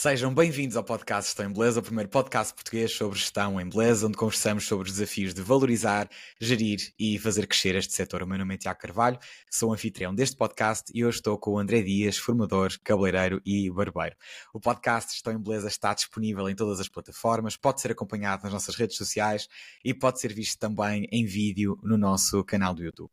[0.00, 4.06] Sejam bem-vindos ao podcast Gestão em Beleza, o primeiro podcast português sobre gestão em beleza,
[4.06, 6.08] onde conversamos sobre os desafios de valorizar,
[6.40, 8.22] gerir e fazer crescer este setor.
[8.22, 9.18] O meu nome é Tiago Carvalho,
[9.50, 14.14] sou anfitrião deste podcast e hoje estou com o André Dias, formador, cabeleireiro e barbeiro.
[14.54, 18.52] O podcast Gestão em Beleza está disponível em todas as plataformas, pode ser acompanhado nas
[18.52, 19.48] nossas redes sociais
[19.84, 23.10] e pode ser visto também em vídeo no nosso canal do YouTube.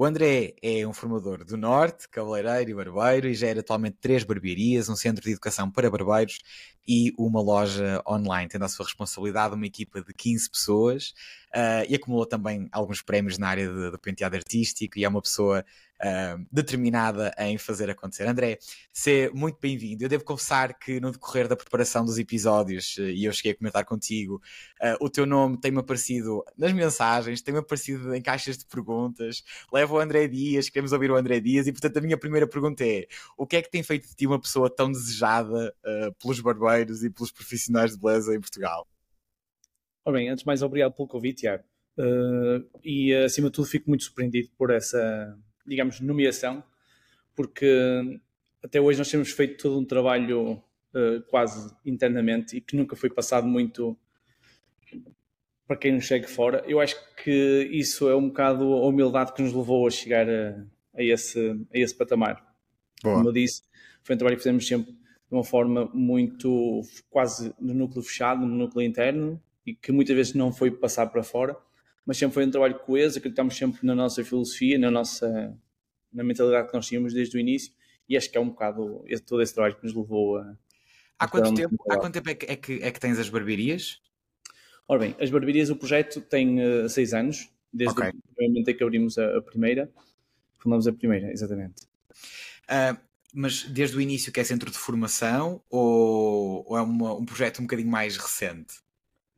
[0.00, 4.88] O André é um formador do Norte, cabeleireiro e barbeiro, e gera atualmente três barbearias,
[4.88, 6.38] um centro de educação para barbeiros
[6.86, 11.08] e uma loja online, tendo à sua responsabilidade uma equipa de 15 pessoas
[11.52, 15.64] uh, e acumulou também alguns prémios na área do penteado artístico e é uma pessoa
[16.02, 18.26] uh, determinada em fazer acontecer.
[18.26, 18.58] André,
[18.92, 20.04] seja muito bem-vindo.
[20.04, 23.56] Eu devo confessar que no decorrer da preparação dos episódios, uh, e eu cheguei a
[23.56, 24.42] comentar contigo,
[24.82, 29.42] uh, o teu nome tem-me aparecido nas mensagens, tem-me aparecido em caixas de perguntas.
[29.72, 32.84] Leva o André Dias, queremos ouvir o André Dias, e portanto a minha primeira pergunta
[32.84, 35.74] é: o que é que tem feito de ti uma pessoa tão desejada
[36.20, 38.86] pelos barbeiros e pelos profissionais de beleza em Portugal?
[40.04, 41.64] Ora bem, antes de mais, obrigado pelo convite, Tiago.
[41.98, 45.36] Uh, e acima de tudo, fico muito surpreendido por essa,
[45.68, 46.62] digamos, nomeação,
[47.34, 48.20] porque
[48.62, 50.52] até hoje nós temos feito todo um trabalho
[50.94, 53.96] uh, quase internamente e que nunca foi passado muito
[55.66, 56.64] para quem nos segue fora.
[56.66, 60.64] Eu acho que isso é um bocado a humildade que nos levou a chegar a,
[60.94, 61.38] a esse,
[61.72, 62.44] a esse patamar.
[63.02, 63.16] Boa.
[63.16, 63.62] Como eu disse,
[64.02, 66.80] foi um trabalho que fizemos sempre de uma forma muito
[67.10, 71.22] quase no núcleo fechado, no núcleo interno, e que muitas vezes não foi passar para
[71.22, 71.54] fora
[72.08, 75.54] mas sempre foi um trabalho coeso, acreditamos sempre na nossa filosofia, na nossa
[76.10, 77.70] na mentalidade que nós tínhamos desde o início,
[78.08, 80.56] e acho que é um bocado todo esse trabalho que nos levou a.
[81.18, 84.00] Há quanto, tempo, há quanto tempo é que, é, que, é que tens as barbearias?
[84.88, 88.10] Ora bem, as barbearias, o projeto tem uh, seis anos, desde okay.
[88.10, 89.92] o momento em que abrimos a, a primeira,
[90.56, 91.82] fundamos a primeira, exatamente.
[92.64, 92.98] Uh,
[93.34, 97.58] mas desde o início que é centro de formação ou, ou é uma, um projeto
[97.58, 98.87] um bocadinho mais recente?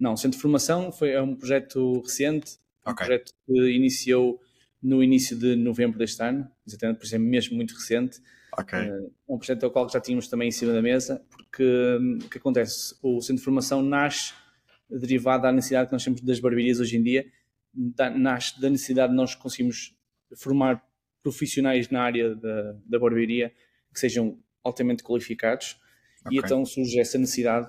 [0.00, 2.92] Não, Centro de Formação foi, é um projeto recente, okay.
[2.92, 4.40] um projeto que iniciou
[4.82, 8.18] no início de novembro deste ano, exatamente, por isso é mesmo muito recente.
[8.58, 8.90] Okay.
[8.90, 11.62] Uh, um projeto ao qual já tínhamos também em cima da mesa, porque
[12.00, 12.96] hum, o que acontece?
[13.02, 14.32] O Centro de Formação nasce
[14.88, 17.26] derivado da necessidade que nós temos das barbearias hoje em dia,
[17.72, 19.94] da, nasce da necessidade de nós conseguirmos
[20.34, 20.82] formar
[21.22, 23.52] profissionais na área da, da barbearia
[23.92, 25.78] que sejam altamente qualificados
[26.24, 26.38] okay.
[26.38, 27.68] e então surge essa necessidade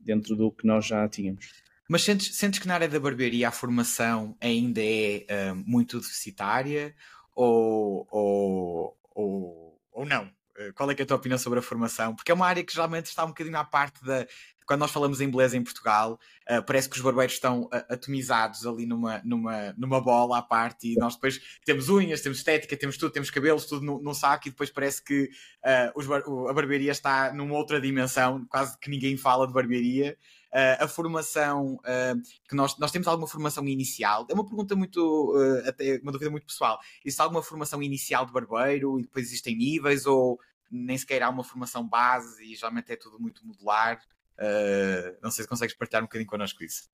[0.00, 1.65] dentro do que nós já tínhamos.
[1.88, 6.94] Mas sentes, sentes que na área da barbearia a formação ainda é uh, muito deficitária
[7.34, 10.24] ou, ou, ou, ou não?
[10.24, 12.14] Uh, qual é, é a tua opinião sobre a formação?
[12.14, 14.26] Porque é uma área que geralmente está um bocadinho à parte da.
[14.66, 16.18] Quando nós falamos em beleza em Portugal,
[16.50, 20.96] uh, parece que os barbeiros estão atomizados ali numa, numa, numa bola à parte e
[20.96, 24.68] nós depois temos unhas, temos estética, temos tudo, temos cabelos, tudo num, saco e depois
[24.68, 25.30] parece que
[25.94, 30.18] os, a barbearia está numa outra dimensão, quase que ninguém fala de barbearia
[30.56, 34.26] uh, a formação, uh, que nós, nós temos alguma formação inicial?
[34.30, 36.78] É uma pergunta muito, uh, até uma dúvida muito pessoal.
[37.04, 40.40] Existe alguma formação inicial de barbeiro e depois existem níveis ou
[40.70, 44.00] nem sequer há uma formação base e geralmente é tudo muito modular?
[45.22, 46.90] não sei se consegues partilhar um bocadinho connosco isso.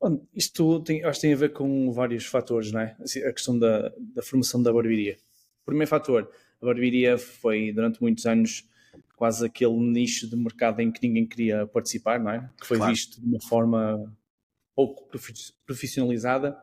[0.00, 2.96] Bom, isto tem, acho que tem a ver com vários fatores, não é?
[3.00, 5.18] Assim, a questão da, da formação da barbearia.
[5.66, 6.30] Primeiro fator,
[6.62, 8.69] a barbearia foi durante muitos anos
[9.20, 12.50] quase aquele nicho de mercado em que ninguém queria participar, não é?
[12.58, 12.90] Que foi claro.
[12.90, 14.16] visto de uma forma
[14.74, 15.06] pouco
[15.66, 16.58] profissionalizada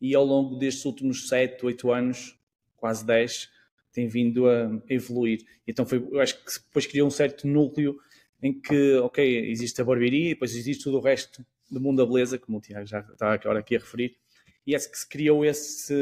[0.00, 2.36] e ao longo destes últimos 7, 8 anos,
[2.76, 3.48] quase 10,
[3.92, 5.46] tem vindo a evoluir.
[5.64, 7.96] Então foi, eu acho que depois criou um certo núcleo
[8.42, 12.06] em que, ok, existe a barbearia e depois existe tudo o resto do mundo da
[12.06, 14.16] beleza, como o Tiago já está agora aqui a referir,
[14.66, 15.94] e é que se criou esse,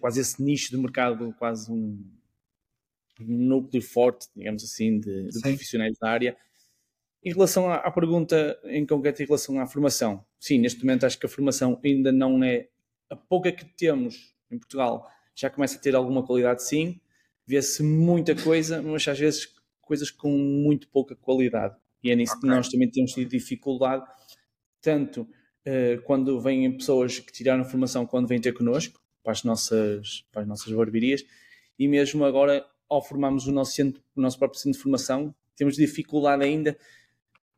[0.00, 2.04] quase esse nicho de mercado, quase um,
[3.18, 6.36] núcleo forte, digamos assim, de, de profissionais da área.
[7.22, 11.18] Em relação à, à, pergunta em concreto, em relação à formação, sim, neste momento acho
[11.18, 12.68] que a formação ainda não é.
[13.10, 17.00] A pouca que temos em Portugal já começa a ter alguma qualidade, sim.
[17.46, 21.74] Vê-se muita coisa, mas às vezes coisas com muito pouca qualidade.
[22.02, 22.48] E é nisso okay.
[22.48, 24.04] que nós também temos tido dificuldade,
[24.80, 30.24] tanto uh, quando vêm pessoas que tiraram formação, quando vêm ter connosco, para as nossas,
[30.30, 31.24] para as nossas barbearias,
[31.78, 35.76] e mesmo agora ao formarmos o nosso, centro, o nosso próprio centro de formação, temos
[35.76, 36.76] dificuldade ainda.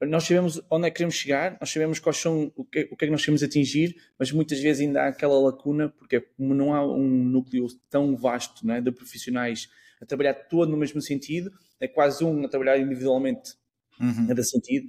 [0.03, 3.05] Nós sabemos onde é que queremos chegar, nós sabemos quais são, o que, o que
[3.05, 6.75] é que nós queremos atingir, mas muitas vezes ainda há aquela lacuna, porque como não
[6.75, 9.69] há um núcleo tão vasto né, de profissionais
[10.00, 13.55] a trabalhar todo no mesmo sentido, é quase um a trabalhar individualmente
[14.00, 14.27] uhum.
[14.27, 14.88] cada sentido,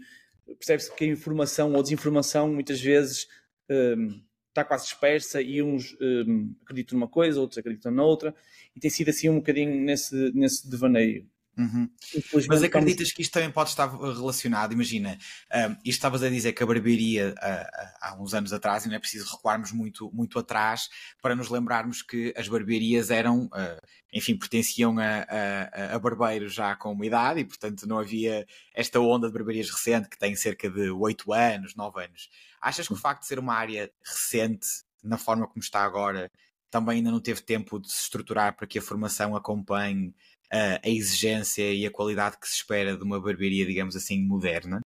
[0.58, 3.28] percebe-se que a informação ou desinformação muitas vezes
[3.70, 8.36] um, está quase dispersa e uns um, acreditam numa coisa, outros acreditam noutra,
[8.76, 11.28] e tem sido assim um bocadinho nesse, nesse devaneio.
[11.58, 11.90] Uhum.
[12.48, 14.72] Mas acreditas que isto também pode estar relacionado?
[14.72, 15.18] Imagina,
[15.54, 18.96] um, isto estavas a dizer que a barbearia uh, há uns anos atrás, e não
[18.96, 20.90] é preciso recuarmos muito, muito atrás
[21.22, 23.82] para nos lembrarmos que as barbearias eram, uh,
[24.14, 29.00] enfim, pertenciam a, a, a, barbeiros já com uma idade e, portanto, não havia esta
[29.00, 32.30] onda de barbearias recente que tem cerca de 8 anos, 9 anos.
[32.62, 34.68] Achas que o facto de ser uma área recente,
[35.04, 36.30] na forma como está agora,
[36.70, 40.14] também ainda não teve tempo de se estruturar para que a formação acompanhe
[40.52, 44.82] a, a exigência e a qualidade que se espera de uma barbearia, digamos assim, moderna?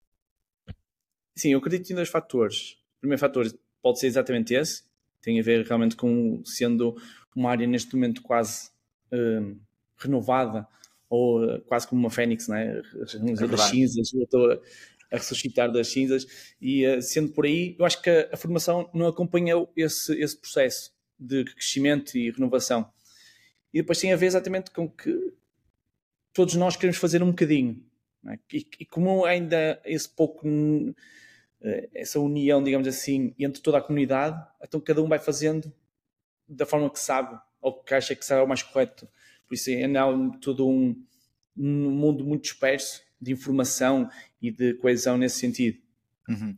[1.34, 2.72] Sim, eu acredito em dois fatores.
[2.98, 3.46] O primeiro fator
[3.82, 4.84] pode ser exatamente esse,
[5.20, 6.96] tem a ver realmente com sendo
[7.34, 8.70] uma área neste momento quase
[9.12, 9.58] uh,
[9.96, 10.68] renovada
[11.08, 12.80] ou uh, quase como uma fênix, né?
[13.40, 14.62] É das cinzas, eu estou
[15.12, 16.26] a, ressuscitar das cinzas
[16.60, 20.36] e uh, sendo por aí, eu acho que a, a, formação não acompanhou esse, esse
[20.36, 22.90] processo de crescimento e renovação.
[23.72, 25.32] E depois tem a ver exatamente com que
[26.32, 27.84] todos nós queremos fazer um bocadinho.
[28.28, 28.38] É?
[28.52, 30.46] E, e, como ainda esse pouco,
[31.60, 35.72] eh, essa união, digamos assim, entre toda a comunidade, então cada um vai fazendo
[36.48, 39.08] da forma que sabe, ou que acha que sabe o mais correto.
[39.46, 41.04] Por isso ainda há todo um,
[41.56, 44.08] um mundo muito disperso de informação
[44.40, 45.78] e de coesão nesse sentido.
[46.28, 46.54] Uhum.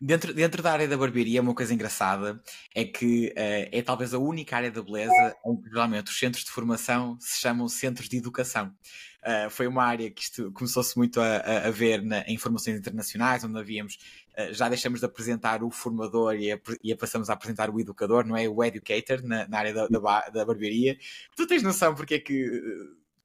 [0.00, 2.40] Dentro, dentro da área da barbearia, uma coisa engraçada
[2.74, 6.50] é que uh, é talvez a única área da beleza onde geralmente os centros de
[6.50, 8.72] formação se chamam centros de educação.
[9.18, 12.78] Uh, foi uma área que isto começou-se muito a, a, a ver na, em formações
[12.78, 13.98] internacionais, onde havíamos,
[14.38, 18.24] uh, já deixamos de apresentar o formador e, a, e passamos a apresentar o educador,
[18.24, 18.48] não é?
[18.48, 20.96] O educator na, na área da, da, da, barbearia.
[21.36, 22.48] Tu tens noção porque é que.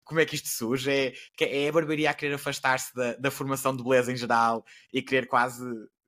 [0.03, 0.91] Como é que isto surge?
[0.91, 5.01] É, é a barbearia a querer afastar-se da, da formação de beleza em geral e
[5.01, 5.63] querer quase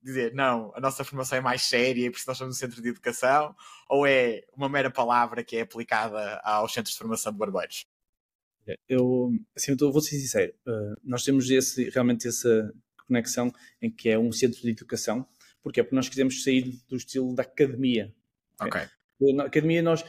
[0.05, 2.81] dizer não, a nossa formação é mais séria e por isso nós somos um centro
[2.81, 3.55] de educação?
[3.89, 7.87] Ou é uma mera palavra que é aplicada aos centros de formação de barbeiros?
[8.87, 12.73] Eu, assim, eu vou ser sincero, uh, nós temos esse, realmente essa
[13.07, 15.27] conexão em que é um centro de educação.
[15.61, 15.83] Porquê?
[15.83, 18.13] Porque nós quisemos sair do estilo da academia.
[18.59, 18.81] Ok.
[19.33, 20.03] Na academia nós,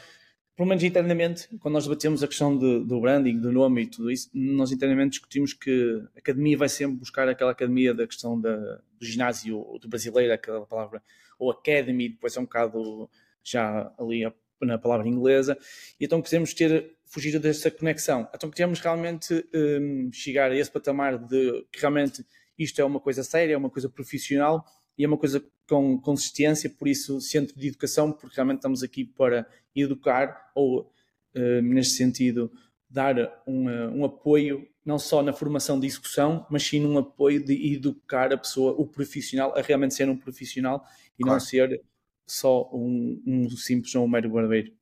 [0.57, 4.11] pelo menos internamente, quando nós debatemos a questão de, do branding, do nome e tudo
[4.11, 8.57] isso, nós internamente discutimos que a academia vai sempre buscar aquela academia da questão da,
[8.57, 11.03] do ginásio do brasileiro, aquela palavra,
[11.39, 13.11] ou academy, depois é um bocado
[13.45, 14.25] já ali
[14.63, 15.59] na palavra inglesa,
[16.01, 18.27] e então quisemos ter fugir dessa conexão.
[18.35, 22.25] Então queremos realmente um, chegar a esse patamar de que realmente
[22.59, 24.65] isto é uma coisa séria, é uma coisa profissional
[24.97, 29.05] e é uma coisa com consistência, por isso centro de educação, porque realmente estamos aqui
[29.05, 30.93] para educar ou,
[31.35, 32.51] uh, neste sentido,
[32.89, 37.75] dar um, um, apoio não só na formação de execução, mas sim num apoio de
[37.75, 40.87] educar a pessoa, o profissional, a realmente ser um profissional
[41.19, 41.39] e claro.
[41.39, 41.83] não ser
[42.25, 44.73] só um, um simples ou um mero barbeiro.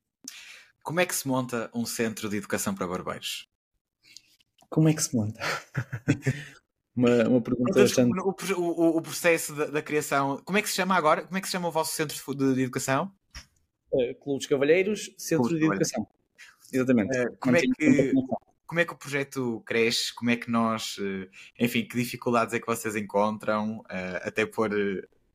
[0.83, 3.49] Como é que se monta um centro de educação para barbeiros?
[4.69, 5.41] Como é que se monta?
[6.97, 8.19] uma, uma pergunta bastante...
[8.21, 11.23] O, o, o processo da, da, criação, como é que se chama agora?
[11.23, 13.13] Como é que se chama o vosso centro de, de educação?
[13.93, 16.07] Uh, Clube dos Cavalheiros, Centro Clube de Educação.
[16.73, 17.19] Exatamente.
[17.19, 18.13] Uh, como, é que,
[18.67, 20.15] como é que o projeto cresce?
[20.15, 23.83] Como é que nós, uh, enfim, que dificuldades é que vocês encontram
[24.23, 24.71] até por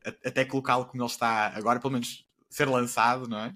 [0.02, 3.54] até colocá-lo como ele está agora, pelo menos ser lançado, não é?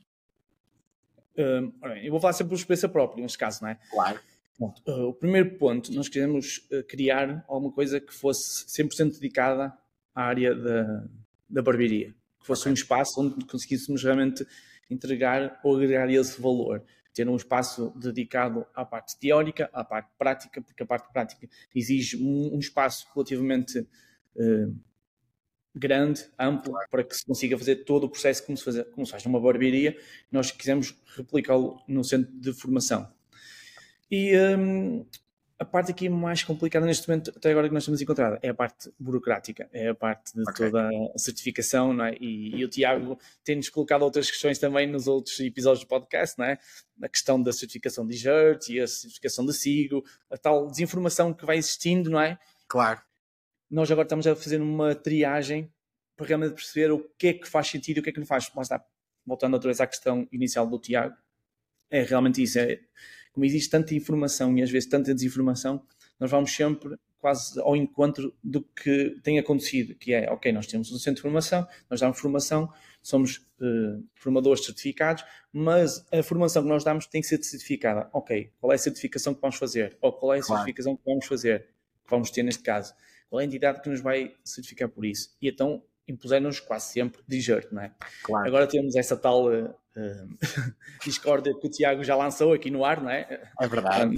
[1.36, 3.78] Uh, eu vou falar sempre por experiência própria, neste caso, não é?
[3.90, 4.20] Claro.
[4.58, 9.76] Uh, o primeiro ponto, nós queremos uh, criar alguma coisa que fosse 100% dedicada
[10.14, 11.04] à área da,
[11.48, 12.14] da barbearia.
[12.40, 12.72] Que fosse okay.
[12.72, 14.46] um espaço onde conseguíssemos realmente
[14.88, 16.84] entregar ou agregar esse valor.
[17.12, 22.16] Ter um espaço dedicado à parte teórica, à parte prática, porque a parte prática exige
[22.16, 24.76] um, um espaço relativamente uh,
[25.74, 29.12] grande, amplo, para que se consiga fazer todo o processo como se, faz, como se
[29.12, 29.96] faz numa barbearia.
[30.30, 33.12] Nós quisemos replicá-lo no centro de formação.
[34.14, 35.06] E um,
[35.58, 38.54] a parte aqui mais complicada neste momento, até agora que nós temos encontrado, é a
[38.54, 40.66] parte burocrática, é a parte de okay.
[40.66, 42.14] toda a certificação, não é?
[42.20, 46.46] E, e o Tiago tem-nos colocado outras questões também nos outros episódios do podcast, não
[46.46, 46.58] é?
[47.02, 51.46] A questão da certificação de JERT e a certificação de SIGO, a tal desinformação que
[51.46, 52.38] vai existindo, não é?
[52.68, 53.00] Claro
[53.74, 55.72] nós agora estamos a fazer uma triagem
[56.16, 58.26] para realmente perceber o que é que faz sentido e o que é que não
[58.26, 58.50] faz.
[58.54, 58.84] Mas está,
[59.26, 61.16] voltando outra vez à questão inicial do Tiago,
[61.90, 62.58] é realmente isso.
[62.58, 62.80] É,
[63.34, 65.82] como existe tanta informação e às vezes tanta desinformação,
[66.18, 70.90] nós vamos sempre quase ao encontro do que tem acontecido, que é, ok, nós temos
[70.92, 72.70] um centro de formação, nós damos formação,
[73.02, 78.08] somos uh, formadores certificados, mas a formação que nós damos tem que ser certificada.
[78.12, 79.96] Ok, qual é a certificação que vamos fazer?
[80.00, 80.60] Ou qual é a claro.
[80.60, 81.66] certificação que vamos fazer,
[82.04, 82.94] que vamos ter neste caso?
[83.34, 85.36] qual é a entidade que nos vai certificar por isso?
[85.42, 87.92] E então impuseram-nos quase sempre desert, não é?
[88.22, 88.46] Claro.
[88.46, 90.38] Agora temos essa tal uh, uh,
[91.04, 93.50] discórdia que o Tiago já lançou aqui no ar, não é?
[93.60, 94.16] É verdade.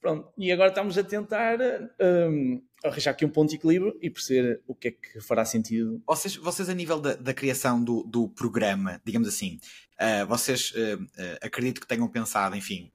[0.00, 1.58] Pronto, e agora estamos a tentar
[2.00, 6.02] um, arranjar aqui um ponto de equilíbrio e perceber o que é que fará sentido.
[6.06, 9.60] Vocês, vocês a nível da, da criação do, do programa, digamos assim,
[10.00, 12.90] uh, vocês uh, uh, acredito que tenham pensado, enfim,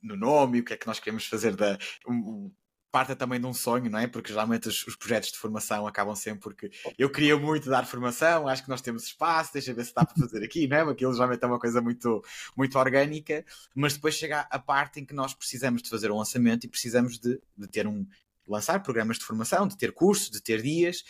[0.00, 1.76] no nome, o que é que nós queremos fazer da.
[2.06, 2.50] Um,
[2.94, 4.06] parte também de um sonho, não é?
[4.06, 8.46] Porque geralmente os, os, projetos de formação acabam sempre porque eu queria muito dar formação,
[8.46, 10.80] acho que nós temos espaço, deixa ver se dá para fazer aqui, não é?
[10.82, 12.22] Aquilo geralmente é uma coisa muito,
[12.56, 16.66] muito orgânica, mas depois chega a parte em que nós precisamos de fazer um lançamento
[16.66, 18.06] e precisamos de, de ter um,
[18.46, 21.02] lançar programas de formação, de ter cursos, de ter dias.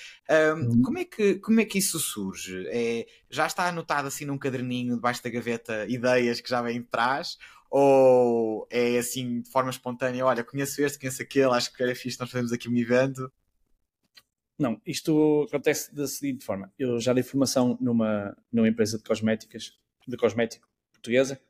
[0.57, 0.83] Um, uhum.
[0.83, 2.67] como, é que, como é que isso surge?
[2.69, 6.87] É, já está anotado assim num caderninho debaixo da gaveta ideias que já vêm de
[6.87, 7.37] trás?
[7.77, 10.25] Ou é assim de forma espontânea?
[10.25, 13.33] Olha, conheço este, conheço aquele, acho que era fixe, nós fazemos aqui um evento.
[14.57, 16.73] Não, isto acontece da seguinte forma.
[16.79, 19.77] Eu já dei formação numa, numa empresa de cosméticas,
[20.07, 21.41] de cosmético portuguesa.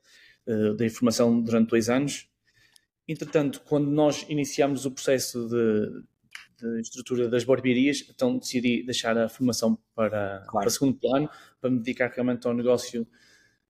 [0.47, 2.28] Uh, dei formação durante dois anos
[3.07, 6.02] Entretanto, quando nós iniciamos o processo de,
[6.59, 10.64] de estrutura das barbearias, então decidi deixar a formação para, claro.
[10.64, 11.28] para segundo plano,
[11.61, 13.07] para me dedicar realmente ao negócio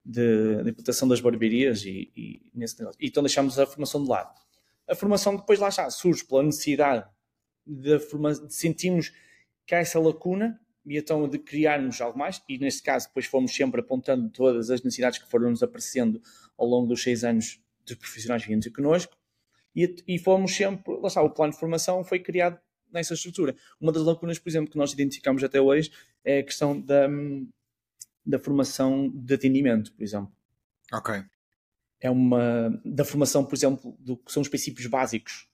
[0.05, 3.01] de, de implantação das barbearias e, e, nesse negócio.
[3.01, 4.39] E então deixámos a formação de lado.
[4.87, 7.07] A formação depois lá está, surge pela necessidade
[7.65, 9.11] de, de sentirmos
[9.65, 13.53] que há essa lacuna e então de criarmos algo mais, e neste caso depois fomos
[13.55, 16.21] sempre apontando todas as necessidades que foram nos aparecendo
[16.55, 19.17] ao longo dos seis anos dos profissionais vindo connosco,
[19.75, 22.59] e, e fomos sempre, lá está, o plano de formação foi criado
[22.93, 23.55] nessa estrutura.
[23.81, 25.91] Uma das lacunas, por exemplo, que nós identificamos até hoje
[26.23, 27.09] é a questão da,
[28.25, 30.31] da formação de atendimento, por exemplo.
[30.91, 31.23] Ok.
[31.99, 35.47] É uma da formação, por exemplo, do que são os princípios básicos,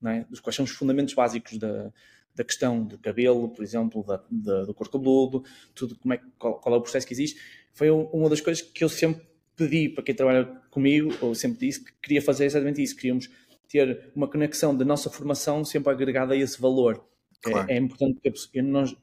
[0.00, 0.24] não é?
[0.24, 1.92] dos quais são os fundamentos básicos da,
[2.34, 5.44] da questão do cabelo, por exemplo, da, da, do corpo cabeludo,
[5.74, 7.40] tudo como é, qual, qual, é o processo que existe,
[7.72, 11.84] foi uma das coisas que eu sempre pedi para quem trabalha comigo, ou sempre disse,
[11.84, 12.96] que queria fazer exatamente isso.
[12.96, 13.28] Queríamos
[13.68, 17.06] ter uma conexão da nossa formação sempre agregada a esse valor.
[17.46, 17.70] É, claro.
[17.70, 18.20] É, é, importante
[18.50, 18.96] que nós,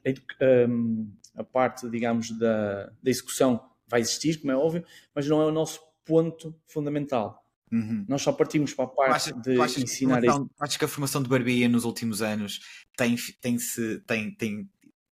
[1.38, 5.52] a parte, digamos, da, da execução vai existir, como é óbvio, mas não é o
[5.52, 7.44] nosso ponto fundamental.
[7.70, 8.04] Uhum.
[8.08, 10.50] Nós só partimos para a parte achas, de achas ensinar isso.
[10.58, 12.60] Acho que a formação de barbearia nos últimos anos
[12.96, 14.68] tem, tem, -se, tem, tem,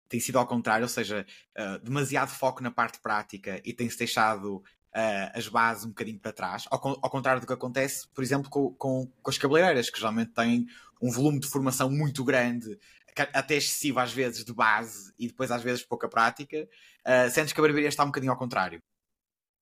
[0.09, 1.27] tem sido ao contrário, ou seja,
[1.59, 4.63] uh, demasiado foco na parte prática e tem-se deixado uh,
[5.35, 8.73] as bases um bocadinho para trás, ao, ao, contrário do que acontece, por exemplo, com,
[8.75, 10.67] com, com as cabeleireiras, que geralmente têm
[11.03, 12.79] um volume de formação muito grande,
[13.23, 16.69] até excessivo às vezes de base e depois às vezes pouca prática,
[17.07, 18.83] uh, sentes que a barbearia está um bocadinho ao contrário.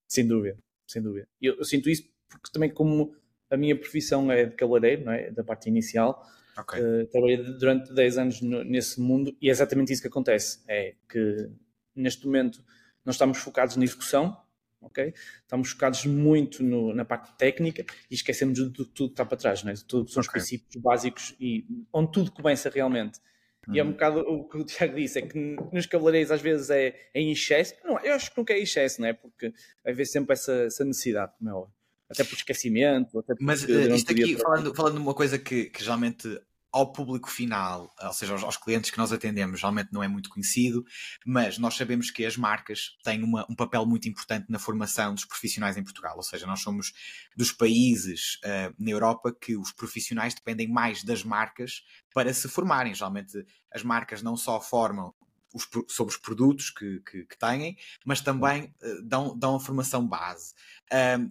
[0.08, 1.26] Sem dúvida, sem dúvida.
[1.40, 3.14] Eu, eu, sinto isso porque também como
[3.50, 5.30] a minha profissão é de cabeleireiro, não é?
[5.30, 6.26] da parte inicial,
[6.58, 6.80] okay.
[6.80, 10.94] uh, trabalhei durante 10 anos no, nesse mundo e é exatamente isso que acontece, é
[11.08, 11.50] que
[11.94, 12.64] neste momento
[13.04, 14.36] nós estamos focados na execução,
[14.80, 15.14] ok?
[15.42, 19.36] Estamos focados muito no, na parte técnica e esquecemos de, de, tudo que está para
[19.36, 19.74] trás, não é?
[19.86, 20.28] Tudo são okay.
[20.28, 23.20] os princípios básicos e onde tudo começa realmente.
[23.68, 23.74] Uhum.
[23.74, 23.92] E é um uhum.
[23.92, 27.32] bocado o que o Tiago disse, é que nos cabeleireiros às vezes é, é em
[27.32, 27.74] excesso.
[27.84, 29.12] Não, eu acho que nunca é em excesso, não é?
[29.12, 29.52] Porque
[29.84, 31.74] vai haver sempre essa, essa necessidade, como é óbvio.
[32.10, 35.82] Até por esquecimento, até Mas uh, isto aqui, falando, falando de uma coisa que, que
[35.82, 36.28] geralmente
[36.72, 40.30] ao público final, ou seja, aos, aos, clientes que nós atendemos, geralmente não é muito
[40.30, 40.84] conhecido,
[41.24, 45.26] mas nós sabemos que as marcas têm uma, um papel muito importante na formação dos
[45.26, 46.92] profissionais em Portugal, ou seja, nós somos
[47.36, 51.82] dos países uh, na Europa que os profissionais dependem mais das marcas
[52.14, 52.94] para se formarem.
[52.94, 55.14] Geralmente as marcas não só formam
[55.54, 60.06] os, sobre os produtos que, que, que têm, mas também uh, dão, dão a formação
[60.06, 60.54] base.
[60.90, 61.30] Uh,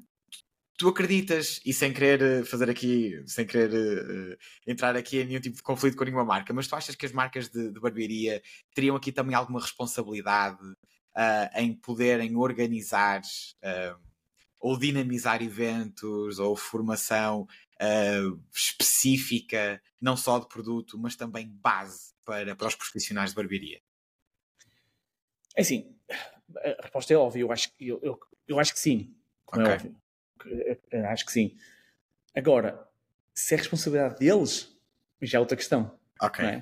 [0.81, 5.39] tu acreditas, e sem querer eh, fazer aqui, sem querer uh, entrar aqui em nenhum
[5.39, 8.41] tipo de conflito com nenhuma marca, mas tu achas que as marcas de, de barbearia
[8.73, 14.01] teriam aqui também alguma responsabilidade uh, em poderem organizar uh,
[14.59, 17.47] ou dinamizar eventos ou formação
[18.53, 23.81] específica, não só de produto, mas também base para, para os profissionais de barbearia?
[25.55, 25.95] É assim,
[26.55, 29.73] a resposta é óbvia, eu acho, eu, eu, eu acho que sim, como é okay.
[29.73, 30.01] é óbvio.
[31.09, 31.55] Acho que sim.
[32.35, 32.87] Agora,
[33.33, 34.75] se é responsabilidade deles,
[35.21, 35.97] já é outra questão.
[36.21, 36.45] Ok.
[36.45, 36.61] É?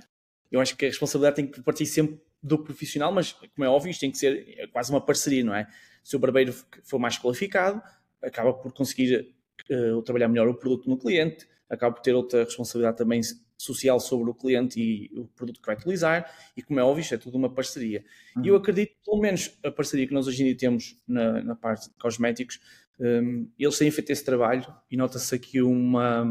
[0.52, 3.92] Eu acho que a responsabilidade tem que partir sempre do profissional, mas como é óbvio,
[3.92, 5.68] isto tem que ser é quase uma parceria, não é?
[6.04, 7.82] Se o barbeiro for mais qualificado,
[8.22, 9.36] acaba por conseguir
[9.70, 13.22] uh, trabalhar melhor o produto no cliente, acaba por ter outra responsabilidade também
[13.60, 17.14] social sobre o cliente e o produto que vai utilizar, e como é óbvio, isto
[17.14, 18.06] é tudo uma parceria.
[18.38, 18.46] Uhum.
[18.46, 21.56] E eu acredito, pelo menos a parceria que nós hoje em dia temos na, na
[21.56, 22.62] parte de cosméticos,
[22.98, 26.24] um, eles têm feito esse trabalho e nota-se aqui uma,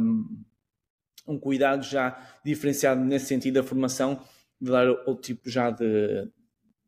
[1.27, 4.23] um cuidado já diferenciado nesse sentido da formação,
[4.59, 6.25] de dar outro tipo já de,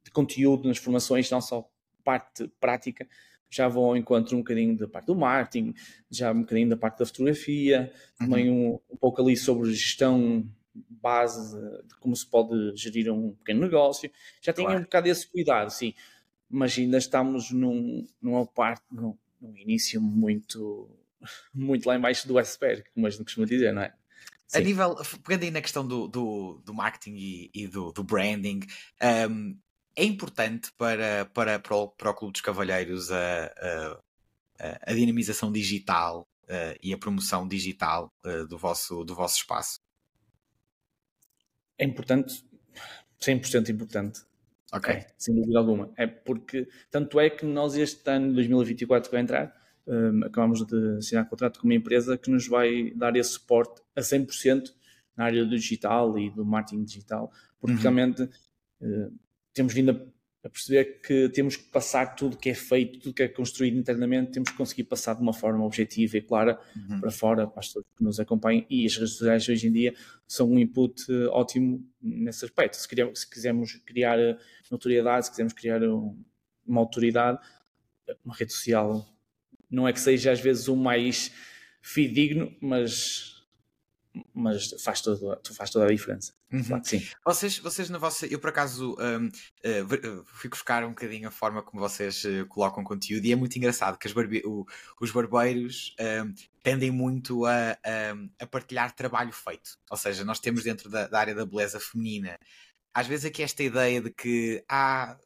[0.03, 1.71] de conteúdo nas formações, não só
[2.03, 3.07] parte prática,
[3.51, 5.75] já vão ao encontro um bocadinho da parte do marketing,
[6.11, 8.27] já um bocadinho da parte da fotografia, uhum.
[8.27, 13.61] também um, um pouco ali sobre gestão base de como se pode gerir um pequeno
[13.61, 14.11] negócio.
[14.41, 14.81] Já tem claro.
[14.81, 15.95] um bocado esse cuidado, sim.
[16.49, 20.89] Mas ainda estamos num, numa parte, num, num início muito,
[21.53, 23.95] muito lá embaixo do iceberg, como a gente costuma dizer, não é?
[24.47, 24.59] Sim.
[24.59, 28.61] A nível, pegando aí na questão do, do, do marketing e, e do, do, branding,
[29.31, 29.57] um,
[30.01, 33.45] é importante para, para, para, o, para o Clube dos Cavalheiros a,
[34.59, 39.79] a, a dinamização digital uh, e a promoção digital uh, do, vosso, do vosso espaço?
[41.77, 42.43] É importante,
[43.21, 44.23] 100% importante.
[44.73, 44.95] Ok.
[44.95, 45.93] É, sem dúvida alguma.
[45.99, 49.55] É porque, tanto é que nós este ano, 2024, que vai entrar,
[49.87, 54.01] um, acabamos de assinar contrato com uma empresa que nos vai dar esse suporte a
[54.01, 54.73] 100%
[55.15, 57.83] na área do digital e do marketing digital, porque uhum.
[57.83, 59.13] realmente uh,
[59.61, 63.23] temos vindo a, a, perceber que temos que passar tudo que é feito, tudo que
[63.23, 67.01] é construído internamente, temos que conseguir passar de uma forma objetiva e clara uhum.
[67.01, 69.95] para fora, para as pessoas que nos acompanham, e as redes sociais hoje em dia
[70.27, 72.77] são um input uh, ótimo nesse aspecto.
[72.77, 74.37] Se, queremos, se quisermos criar uh,
[74.71, 75.83] notoriedade, se quisermos criar
[76.67, 77.39] uma autoridade,
[78.25, 79.07] uma rede social
[79.71, 81.31] não é que seja às vezes o mais
[81.81, 83.40] fidedigno, mas
[84.35, 86.33] mas faz, todo, faz toda a diferença.
[86.53, 86.65] Uhum.
[86.65, 87.07] Claro sim.
[87.25, 88.27] Vocês, vocês na vossa.
[88.27, 92.83] Eu por acaso um, uh, fui buscar um bocadinho a forma como vocês uh, colocam
[92.83, 94.67] conteúdo e é muito engraçado que barbe o,
[95.01, 99.79] os barbeiros um, tendem muito a, a, a, partilhar trabalho feito.
[99.91, 102.37] Ou seja, nós temos dentro da, da área da beleza feminina,
[102.93, 105.17] às vezes aqui esta ideia de que há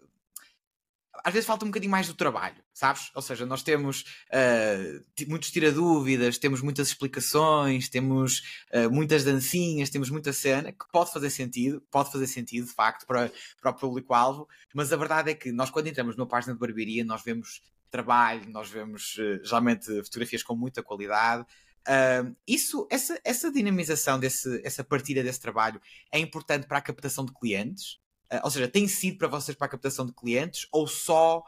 [1.23, 3.11] às vezes falta um bocadinho mais do trabalho, sabes?
[3.15, 8.43] Ou seja, nós temos uh, muitos tira-dúvidas, temos muitas explicações, temos
[8.73, 13.07] uh, muitas dancinhas, temos muita cena que pode fazer sentido, pode fazer sentido de facto
[13.07, 13.31] para,
[13.61, 17.05] para o público-alvo, mas a verdade é que nós, quando entramos numa página de barbearia,
[17.05, 21.45] nós vemos trabalho, nós vemos uh, geralmente fotografias com muita qualidade.
[21.87, 27.25] Uh, isso, essa, essa dinamização, desse, essa partida desse trabalho é importante para a captação
[27.25, 28.01] de clientes?
[28.33, 31.43] Uh, ou seja, tem sido para vocês para a captação de clientes ou só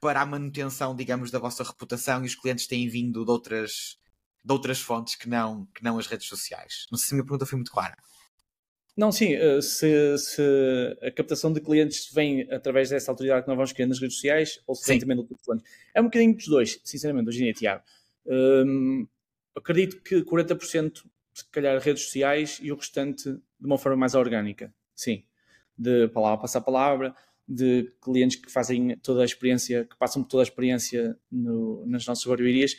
[0.00, 3.98] para a manutenção, digamos, da vossa reputação e os clientes têm vindo de outras,
[4.44, 6.86] de outras fontes que não, que não as redes sociais?
[6.90, 7.96] Não sei se a minha pergunta foi muito clara.
[8.96, 10.42] Não, sim, eh, se, se,
[11.02, 14.60] a captação de clientes vem através dessa autoridade que nós vamos criando nas redes sociais
[14.66, 14.92] ou se sim.
[14.92, 15.62] vem também do telefone.
[15.94, 17.84] É um bocadinho dos dois, sinceramente, hoje em dia, Tiago.
[18.26, 19.06] Hum,
[19.56, 24.74] acredito que 40% se calhar redes sociais e o restante de uma forma mais orgânica.
[24.96, 25.22] Sim
[25.78, 27.14] de palavra passar palavra,
[27.46, 32.06] de clientes que fazem toda a experiência, que passam por toda a experiência no, nas
[32.06, 32.76] nossas barbearias.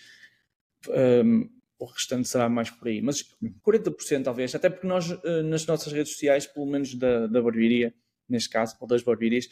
[0.87, 3.01] Um, o restante será mais por aí.
[3.01, 3.23] Mas
[3.65, 7.93] 40% talvez, até porque nós eh, nas nossas redes sociais, pelo menos da, da barbearia,
[8.27, 9.45] neste caso, ou das barbearias,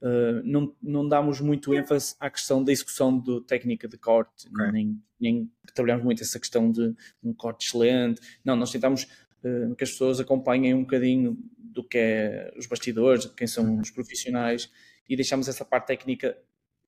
[0.00, 4.72] uh, não, não damos muito ênfase à questão da execução do técnica de corte, okay.
[4.72, 8.20] nem, nem trabalhamos muito essa questão de um corte excelente.
[8.42, 9.04] Não, nós tentamos
[9.44, 11.38] uh, que as pessoas acompanhem um bocadinho
[11.74, 14.70] do que é os bastidores, quem são os profissionais
[15.08, 16.38] e deixamos essa parte técnica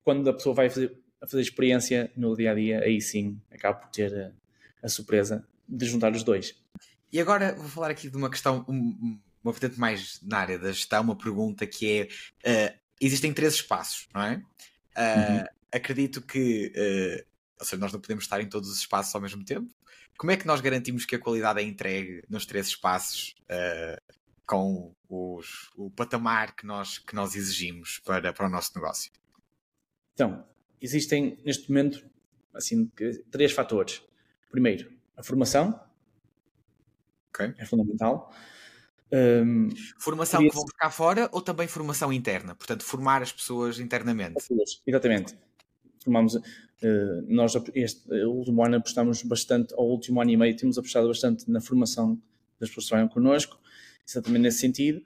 [0.02, 3.78] quando a pessoa vai fazer, a fazer experiência no dia a dia, aí sim acaba
[3.78, 4.32] por ter a,
[4.86, 6.54] a surpresa de juntar os dois.
[7.12, 10.72] E agora vou falar aqui de uma questão, um, uma vertente mais na área da
[10.72, 12.08] gestão, uma pergunta que
[12.44, 14.36] é: uh, existem três espaços, não é?
[14.36, 15.44] Uh, uhum.
[15.72, 17.26] Acredito que, uh,
[17.58, 19.74] ou seja, nós não podemos estar em todos os espaços ao mesmo tempo.
[20.16, 23.34] Como é que nós garantimos que a qualidade é entregue nos três espaços
[24.46, 29.10] com os, o patamar que nós, que nós exigimos para, para o nosso negócio?
[30.14, 30.46] Então,
[30.80, 32.08] existem neste momento
[32.54, 32.90] assim,
[33.30, 34.02] três fatores.
[34.50, 35.78] Primeiro, a formação.
[37.30, 37.52] Okay.
[37.58, 38.32] É fundamental.
[39.12, 42.54] Um, formação que vão buscar fora ou também formação interna?
[42.54, 44.42] Portanto, formar as pessoas internamente.
[44.86, 45.36] Exatamente.
[46.02, 46.42] Formamos, uh,
[47.28, 51.60] nós este último ano apostamos bastante, ao último ano e meio temos apostado bastante na
[51.60, 52.20] formação
[52.58, 53.58] das pessoas que trabalham connosco
[54.08, 55.02] exatamente nesse sentido,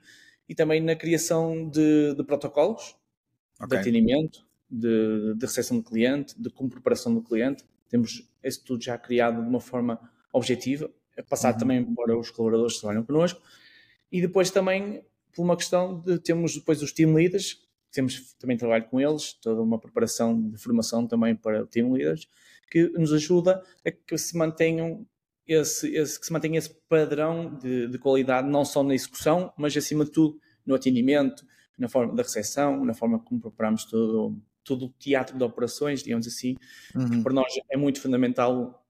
[0.47, 2.95] e também na criação de, de protocolos
[3.55, 3.69] okay.
[3.69, 7.63] de atendimento, de, de recepção do cliente, de como preparação do cliente.
[7.89, 9.99] Temos isso tudo já criado de uma forma
[10.33, 11.59] objetiva, é passado uhum.
[11.59, 13.41] também para os colaboradores que trabalham connosco,
[14.11, 18.85] e depois também por uma questão de termos depois os team leaders, temos também trabalho
[18.85, 22.27] com eles, toda uma preparação de formação também para team leaders,
[22.69, 25.05] que nos ajuda a que se mantenham
[25.53, 29.75] esse, esse, que se mantenha esse padrão de, de, qualidade, não só na execução, mas
[29.75, 31.45] acima de tudo no atendimento,
[31.77, 36.27] na forma da recepção, na forma como preparamos todo, todo o teatro de operações, digamos
[36.27, 36.55] assim.
[36.95, 37.23] Uhum.
[37.23, 38.85] Para nós é muito fundamental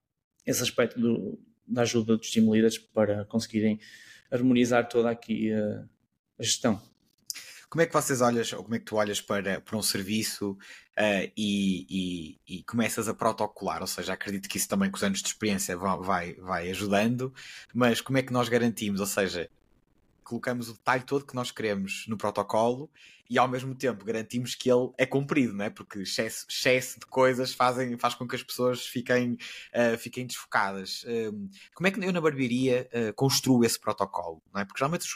[0.45, 3.79] esse aspecto do, da ajuda dos team leaders para conseguirem
[4.29, 5.85] harmonizar toda aqui a,
[6.39, 6.81] a gestão.
[7.71, 10.51] Como é que vocês olhas, ou como é que tu olhas para, para um serviço
[10.51, 13.79] uh, e, e, e, começas a protocolar?
[13.79, 17.33] Ou seja, acredito que isso também com os anos de experiência vai, vai ajudando,
[17.73, 18.99] mas como é que nós garantimos?
[18.99, 19.49] Ou seja,
[20.23, 22.89] colocamos o detalhe todo que nós queremos no protocolo
[23.31, 25.69] e ao mesmo tempo garantimos que ele é cumprido, não é?
[25.69, 29.37] porque excesso, excesso de coisas fazem, faz com que as pessoas fiquem,
[29.73, 31.03] uh, fiquem desfocadas.
[31.03, 34.43] Uh, como é que eu na barbearia uh, construo esse protocolo?
[34.53, 34.65] Não é?
[34.65, 35.07] Porque geralmente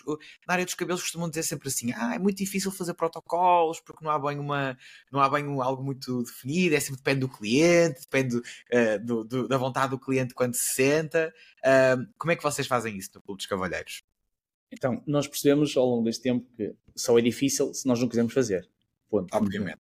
[0.47, 4.05] na área dos cabelos costumam dizer sempre assim: ah, é muito difícil fazer protocolos porque
[4.05, 4.77] não há bem, uma,
[5.11, 9.45] não há bem algo muito definido, é sempre depende do cliente, depende uh, do, do,
[9.45, 11.33] da vontade do cliente quando se senta.
[12.17, 14.03] como é que vocês fazem isso no Clube dos Cavalheiros?
[14.71, 18.33] Então, nós percebemos ao longo deste tempo que só é difícil se nós não quisermos
[18.33, 18.67] fazer.
[19.09, 19.33] Ponto.
[19.35, 19.79] Obviamente.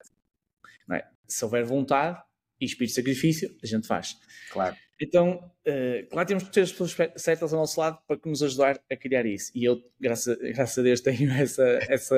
[0.92, 1.06] É?
[1.28, 2.22] Se houver vontade
[2.60, 4.18] e espírito de sacrifício, a gente faz.
[4.52, 4.76] Claro.
[5.02, 8.80] Então, uh, claro, temos que ter as pessoas certas ao nosso lado para nos ajudar
[8.90, 9.52] a criar isso.
[9.56, 12.18] E eu, graças, graças a Deus, tenho essa, essa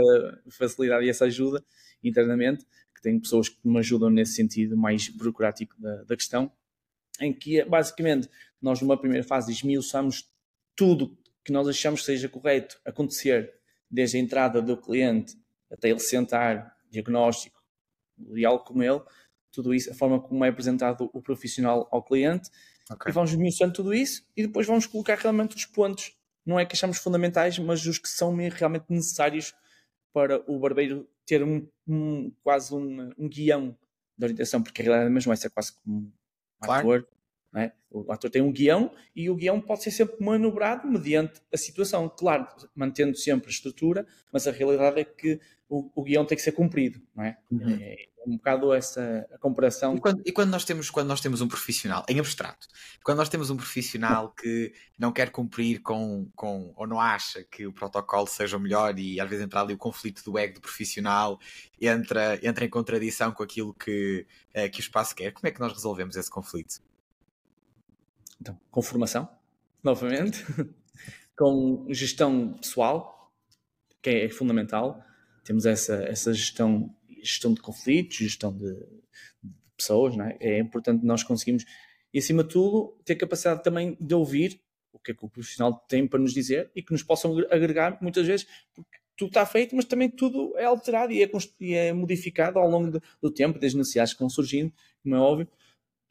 [0.49, 1.63] facilidade e essa ajuda
[2.03, 6.51] internamente, que tenho pessoas que me ajudam nesse sentido mais burocrático da, da questão,
[7.19, 8.29] em que, basicamente,
[8.61, 10.29] nós numa primeira fase esmiuçamos
[10.75, 13.53] tudo que nós achamos que seja correto acontecer
[13.89, 15.37] desde a entrada do cliente
[15.71, 17.61] até ele sentar, diagnóstico,
[18.17, 19.01] diálogo com ele,
[19.51, 22.49] tudo isso, a forma como é apresentado o profissional ao cliente,
[22.89, 23.11] okay.
[23.11, 26.75] e vamos esmiuçando tudo isso e depois vamos colocar realmente os pontos, não é que
[26.75, 29.53] achamos fundamentais, mas os que são realmente necessários
[30.11, 33.77] para o barbeiro ter um, um quase um, um, guião
[34.17, 36.11] de orientação, porque a realidade mesmo essa é quase como um
[36.61, 36.79] claro.
[36.79, 37.07] ator
[37.59, 37.71] é?
[37.89, 42.09] O ator tem um guião e o guião pode ser sempre manobrado mediante a situação.
[42.09, 45.39] Claro, mantendo sempre a estrutura, mas a realidade é que
[45.69, 47.01] o, o guião tem que ser cumprido.
[47.15, 47.37] Não é?
[47.51, 47.77] Uhum.
[47.79, 47.95] é
[48.27, 49.95] um bocado essa a comparação.
[49.95, 52.67] E quando, e quando, nós temos, quando nós temos um profissional, em abstrato,
[53.03, 57.67] quando nós temos um profissional que não quer cumprir com, com ou não acha que
[57.67, 60.61] o protocolo seja o melhor e às vezes entra ali o conflito do ego do
[60.61, 61.39] profissional,
[61.79, 65.59] entra, entra em contradição com aquilo que, é, que o espaço quer, como é que
[65.59, 66.81] nós resolvemos esse conflito?
[68.39, 69.29] Então, com formação,
[69.83, 70.43] novamente,
[71.37, 73.33] com gestão pessoal,
[74.01, 75.03] que é fundamental.
[75.43, 78.73] Temos essa, essa gestão, gestão de conflitos, gestão de,
[79.43, 80.37] de pessoas, é?
[80.39, 81.65] é importante nós conseguimos,
[82.13, 84.61] e acima de tudo, ter capacidade também de ouvir
[84.93, 87.97] o que é que o profissional tem para nos dizer e que nos possam agregar
[88.01, 91.93] muitas vezes, porque tudo está feito, mas também tudo é alterado e é, e é
[91.93, 95.47] modificado ao longo do tempo, das necessidades que vão surgindo, como é óbvio.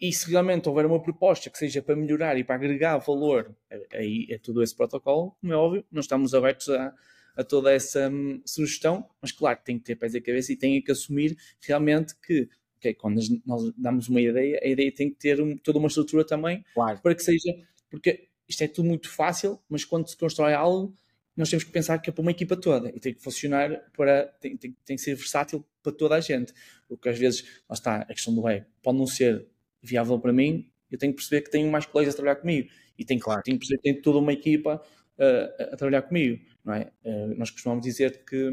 [0.04, 3.56] E se realmente houver uma proposta que seja para melhorar e para agregar valor,
[3.90, 6.94] aí é todo esse protocolo, como é óbvio, nós estamos abertos a,
[7.34, 10.56] a toda essa hum, sugestão, mas claro que tem que ter pés e cabeça e
[10.56, 15.16] tem que assumir realmente que okay, quando nós damos uma ideia, a ideia tem que
[15.16, 17.00] ter um, toda uma estrutura também claro.
[17.00, 17.56] para que seja,
[17.88, 20.94] porque isto é tudo muito fácil, mas quando se constrói algo,
[21.34, 24.26] nós temos que pensar que é para uma equipa toda e tem que funcionar para,
[24.38, 26.52] tem, tem, tem que ser versátil para toda a gente.
[26.86, 29.48] Porque às vezes, lá está, a questão do é, pode não ser
[29.84, 32.68] viável para mim, eu tenho que perceber que tenho mais colegas a trabalhar comigo
[32.98, 33.42] e tenho, claro.
[33.42, 34.80] tenho que perceber que tenho toda uma equipa
[35.18, 36.90] uh, a trabalhar comigo, não é?
[37.04, 38.50] Uh, nós costumamos dizer que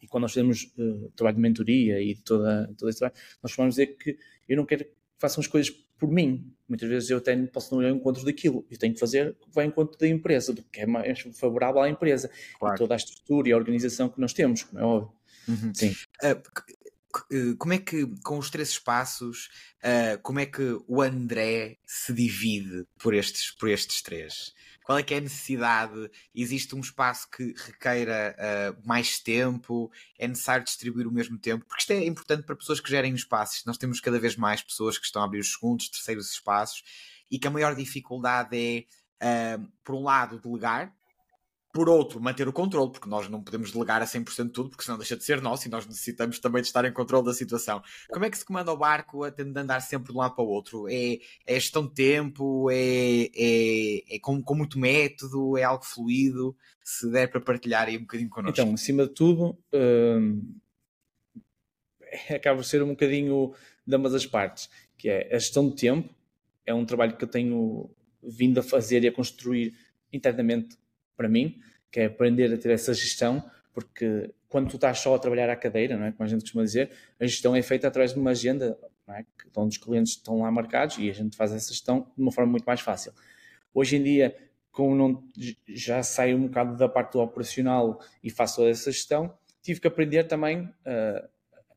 [0.00, 3.74] e quando nós fazemos uh, trabalho de mentoria e toda, todo esse trabalho, nós costumamos
[3.76, 6.52] dizer que eu não quero que façam as coisas por mim.
[6.68, 8.66] Muitas vezes eu até posso não ir ao encontro daquilo.
[8.70, 11.20] Eu tenho que fazer o que vai ao encontro da empresa, do que é mais
[11.32, 12.30] favorável à empresa.
[12.58, 12.74] Claro.
[12.74, 15.12] E toda a estrutura e a organização que nós temos, como é óbvio.
[15.48, 15.72] Uhum.
[15.74, 15.94] Sim.
[16.22, 16.42] Uh,
[17.58, 19.48] como é que, com os três espaços,
[19.82, 24.52] uh, como é que o André se divide por estes, por estes três?
[24.84, 26.10] Qual é que é a necessidade?
[26.34, 29.90] Existe um espaço que requeira uh, mais tempo?
[30.18, 31.64] É necessário distribuir o mesmo tempo?
[31.64, 33.64] Porque isto é importante para pessoas que gerem espaços.
[33.64, 36.82] Nós temos cada vez mais pessoas que estão a abrir os segundos, terceiros espaços
[37.30, 38.86] e que a maior dificuldade
[39.20, 40.94] é, uh, por um lado, delegar,
[41.74, 44.96] por outro, manter o controle, porque nós não podemos delegar a 100% tudo, porque senão
[44.96, 47.82] deixa de ser nosso e nós necessitamos também de estar em controle da situação.
[48.08, 50.36] Como é que se comanda o barco a tendo de andar sempre de um lado
[50.36, 50.86] para o outro?
[50.88, 52.70] É, é gestão de tempo?
[52.70, 55.58] É, é, é com, com, muito método?
[55.58, 56.56] É algo fluido?
[56.80, 58.60] Se der para partilhar aí um bocadinho connosco.
[58.60, 60.54] Então, acima de tudo, hum,
[62.30, 63.52] acaba por ser um bocadinho
[63.84, 66.14] de ambas as partes, que é a gestão de tempo,
[66.64, 67.90] é um trabalho que eu tenho
[68.22, 69.76] vindo a fazer e a construir
[70.12, 70.78] internamente
[71.16, 75.18] para mim, que é aprender a ter essa gestão, porque quando tu estás só a
[75.18, 76.12] trabalhar à cadeira, não é?
[76.12, 79.24] como a gente costuma dizer, a gestão é feita através de uma agenda, não é?
[79.56, 82.52] onde os clientes estão lá marcados e a gente faz essa gestão de uma forma
[82.52, 83.12] muito mais fácil.
[83.72, 84.36] Hoje em dia,
[84.70, 85.24] como não,
[85.68, 89.86] já saio um bocado da parte do operacional e faço toda essa gestão, tive que
[89.86, 91.28] aprender também uh,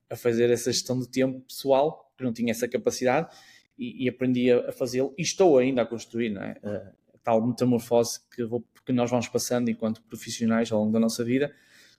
[0.10, 3.36] a fazer essa gestão de tempo pessoal, que não tinha essa capacidade,
[3.78, 6.58] e, e aprendi a, a fazê-lo, e estou ainda a construir, não é?
[6.64, 11.22] Uh, tal metamorfose que, vou, que nós vamos passando enquanto profissionais ao longo da nossa
[11.22, 11.54] vida.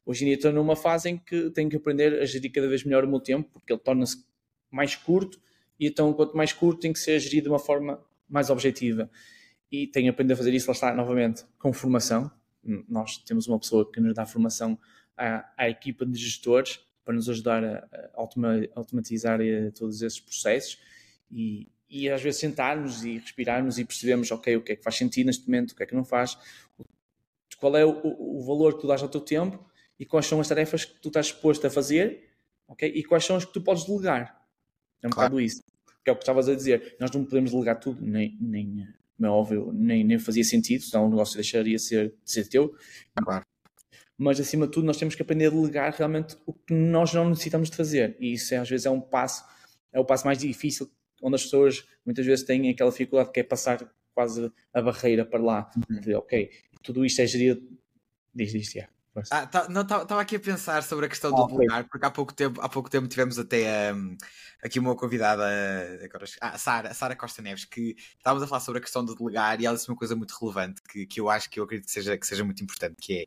[0.07, 2.83] Hoje em dia estou numa fase em que tenho que aprender a gerir cada vez
[2.83, 4.25] melhor o meu tempo, porque ele torna-se
[4.71, 5.39] mais curto,
[5.79, 9.11] e então, quanto mais curto, tem que ser gerido de uma forma mais objetiva.
[9.71, 12.31] E tenho aprender a fazer isso, lá está, novamente, com formação.
[12.89, 14.79] Nós temos uma pessoa que nos dá formação
[15.15, 18.21] à, à equipa de gestores para nos ajudar a, a
[18.75, 20.79] automatizar eh, todos esses processos
[21.31, 24.97] e, e às vezes sentarmos e respirarmos e percebemos, ok, o que é que faz
[24.97, 26.37] sentido neste momento, o que é que não faz,
[27.59, 29.65] qual é o, o valor que tu dás ao teu tempo
[29.99, 32.31] e quais são as tarefas que tu estás exposto a fazer,
[32.69, 32.91] ok?
[32.95, 34.41] E quais são as que tu podes delegar.
[35.03, 35.31] É um claro.
[35.31, 35.63] bocado isso.
[36.05, 36.97] Que é o que estavas a dizer.
[37.01, 38.87] Nós não podemos delegar tudo, nem, nem
[39.21, 42.75] é óbvio, nem, nem fazia sentido, senão o negócio deixaria de ser, de ser teu.
[43.17, 43.45] Claro.
[44.17, 47.29] Mas acima de tudo, nós temos que aprender a delegar realmente o que nós não
[47.29, 48.17] necessitamos de fazer.
[48.21, 49.45] E isso é, às vezes é um passo,
[49.93, 50.91] é o passo mais difícil,
[51.23, 55.41] onde as pessoas muitas vezes têm aquela dificuldade que é passar quase a barreira para
[55.41, 55.71] lá.
[55.77, 56.01] Uhum.
[56.01, 56.51] De, ok,
[56.83, 57.63] tudo isto é gerido.
[58.35, 58.93] Diz isto, yeah.
[59.31, 62.07] Ah, tá, não, estava tá, aqui a pensar sobre a questão do ah, lugar, porque
[62.07, 64.17] há pouco tempo, há pouco tempo tivemos até um,
[64.63, 65.45] aqui uma convidada,
[66.05, 69.61] agora, ah, Sara, Sara Costa Neves, que estávamos a falar sobre a questão do delegar
[69.61, 71.93] e ela disse uma coisa muito relevante que, que eu acho que eu acredito que
[71.93, 73.25] seja, que seja muito importante, que é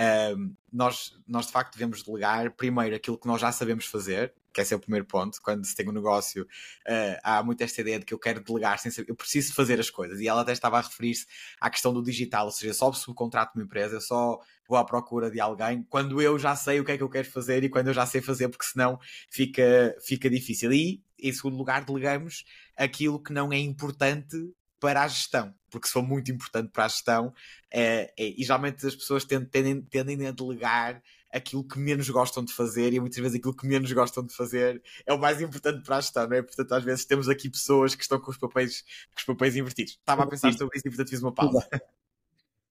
[0.00, 4.60] um, nós, nós de facto devemos delegar primeiro aquilo que nós já sabemos fazer, que
[4.60, 5.40] esse é o primeiro ponto.
[5.42, 8.78] Quando se tem um negócio, uh, há muito esta ideia de que eu quero delegar
[8.78, 10.18] sem saber, eu preciso fazer as coisas.
[10.20, 11.26] E ela até estava a referir-se
[11.60, 15.30] à questão do digital, ou seja, só subcontrato uma empresa, eu só vou à procura
[15.30, 17.88] de alguém quando eu já sei o que é que eu quero fazer e quando
[17.88, 20.72] eu já sei fazer, porque senão fica, fica difícil.
[20.72, 24.36] E, em segundo lugar, delegamos aquilo que não é importante
[24.80, 27.32] para a gestão, porque se for muito importante para a gestão,
[27.70, 31.00] é, é, e geralmente as pessoas tendem, tendem a delegar
[31.32, 34.82] aquilo que menos gostam de fazer e muitas vezes aquilo que menos gostam de fazer
[35.06, 36.42] é o mais importante para a gestão, não é?
[36.42, 38.82] Portanto, às vezes temos aqui pessoas que estão com os papéis,
[39.14, 39.92] com os papéis invertidos.
[39.92, 41.68] Estava a pensar sobre isso e portanto fiz uma pausa.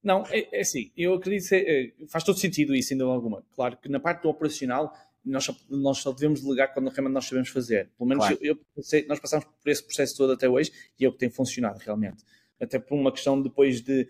[0.02, 3.44] Não, é, é assim, eu acredito que é, faz todo sentido isso, ainda alguma.
[3.54, 7.26] Claro que na parte do operacional nós só, nós só devemos delegar quando realmente nós
[7.26, 7.90] sabemos fazer.
[7.96, 8.38] Pelo menos claro.
[8.40, 11.30] eu, eu, nós passamos por esse processo todo até hoje e é o que tem
[11.30, 12.24] funcionado realmente.
[12.60, 14.08] Até por uma questão depois de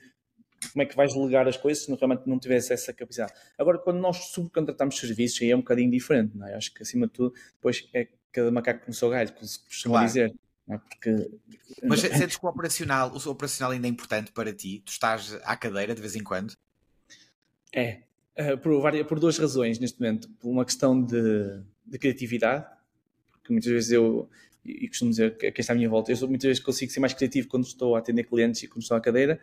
[0.73, 3.33] como é que vais delegar as coisas se realmente não tivesse essa capacidade.
[3.57, 6.55] Agora, quando nós subcontratamos serviços, aí é um bocadinho diferente, não é?
[6.55, 9.59] Acho que acima de tudo, depois é cada macaco com o seu galho, como se
[9.65, 10.07] costuma claro.
[10.07, 10.35] dizer.
[10.69, 10.79] É?
[10.79, 11.31] Porque...
[11.83, 14.83] Mas sentes que o operacional, o operacional ainda é importante para ti?
[14.85, 16.55] Tu estás à cadeira de vez em quando?
[17.75, 18.03] É,
[18.39, 20.29] uh, por, várias, por duas razões neste momento.
[20.39, 22.67] Por uma questão de, de criatividade,
[23.31, 24.29] porque muitas vezes eu,
[24.65, 27.01] e costumo dizer que quem está à minha volta, eu sou, muitas vezes consigo ser
[27.01, 29.41] mais criativo quando estou a atender clientes e quando estou à cadeira,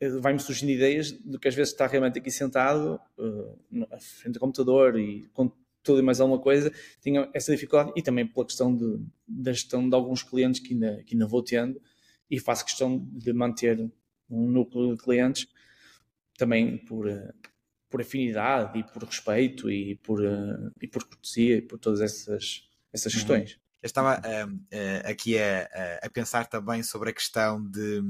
[0.00, 3.58] eh, vai-me surgindo ideias do que às vezes está realmente aqui sentado uh,
[4.00, 5.50] frente do computador e com
[5.82, 9.88] tudo e mais alguma coisa, tinha essa dificuldade e também pela questão de, da gestão
[9.88, 11.80] de alguns clientes que ainda, que ainda vou tendo
[12.30, 13.90] e faço questão de manter
[14.28, 15.48] um núcleo de clientes
[16.36, 17.06] também por,
[17.88, 22.68] por afinidade e por respeito e por, uh, e por cortesia e por todas essas,
[22.92, 23.18] essas uhum.
[23.18, 23.58] questões.
[23.82, 24.20] Eu estava
[25.04, 28.02] aqui a, a, pensar também sobre a questão de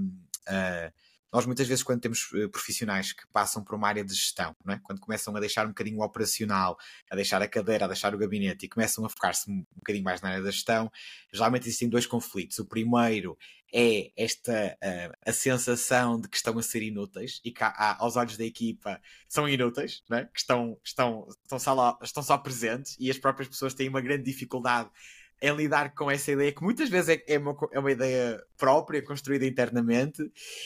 [1.33, 4.79] nós muitas vezes quando temos uh, profissionais que passam por uma área de gestão, é?
[4.83, 6.79] quando começam a deixar um bocadinho o operacional,
[7.11, 10.21] a deixar a cadeira, a deixar o gabinete e começam a focar-se um, bocadinho mais
[10.21, 10.91] na área da gestão,
[11.33, 12.59] geralmente existem dois conflitos.
[12.59, 13.37] O primeiro
[13.73, 18.17] é esta uh, a sensação de que estão a ser inúteis e que há, aos
[18.17, 20.25] olhos da equipa são inúteis, é?
[20.25, 24.01] que estão, estão, estão, só lá, estão só presentes e as próprias pessoas têm uma
[24.01, 24.91] grande dificuldade
[25.41, 29.03] é lidar com essa ideia que muitas vezes é, é, uma, é uma ideia própria,
[29.03, 30.23] construída internamente,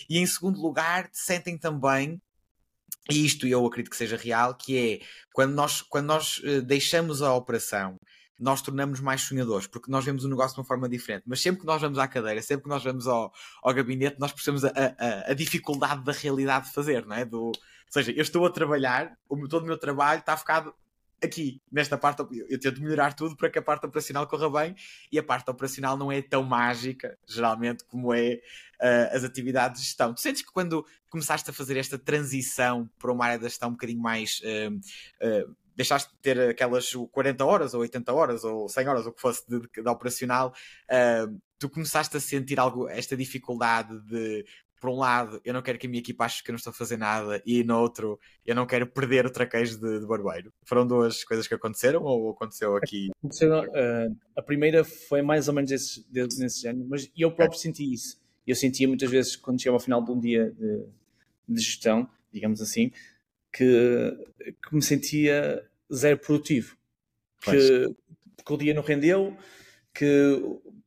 [0.08, 2.20] e em segundo lugar sentem também
[3.10, 7.20] e isto eu acredito que seja real, que é quando nós, quando nós eh, deixamos
[7.20, 7.98] a operação,
[8.38, 11.24] nós tornamos mais sonhadores, porque nós vemos o negócio de uma forma diferente.
[11.26, 13.32] Mas sempre que nós vamos à cadeira, sempre que nós vamos ao,
[13.62, 17.24] ao gabinete, nós percebemos a, a, a dificuldade da realidade de fazer, não é?
[17.24, 17.52] Do, ou
[17.88, 20.74] seja, eu estou a trabalhar, o, todo o meu trabalho está focado
[21.22, 24.76] aqui, nesta parte, eu, tento melhorar tudo para que a parte operacional corra bem
[25.10, 28.40] e a parte operacional não é tão mágica, geralmente, como é
[28.80, 30.12] uh, as atividades de gestão.
[30.12, 33.72] Tu sentes que quando começaste a fazer esta transição para uma área da gestão um
[33.72, 34.40] bocadinho mais.
[34.40, 34.76] Uh,
[35.26, 39.20] uh, deixaste de ter aquelas 40 horas ou 80 horas ou 100 horas, o que
[39.22, 40.52] fosse de, de, de operacional,
[41.58, 44.44] tu começaste a sentir algo, esta dificuldade de
[44.82, 46.72] por um lado, eu não quero que a minha equipa ache que eu não estou
[46.72, 50.52] a fazer nada, e no outro, eu não quero perder o traquejo de, de barbeiro.
[50.64, 53.10] Foram duas coisas que aconteceram ou aconteceu aqui?
[53.22, 57.60] Uh, a primeira foi mais ou menos esse, nesse género, mas eu próprio é.
[57.60, 58.20] senti isso.
[58.44, 60.84] Eu sentia muitas vezes, quando chegava ao final de um dia de,
[61.48, 62.90] de gestão, digamos assim,
[63.52, 64.18] que,
[64.66, 65.64] que, me sentia
[65.94, 66.76] zero produtivo.
[67.40, 67.94] Que,
[68.44, 69.36] que o dia não rendeu,
[69.94, 70.42] que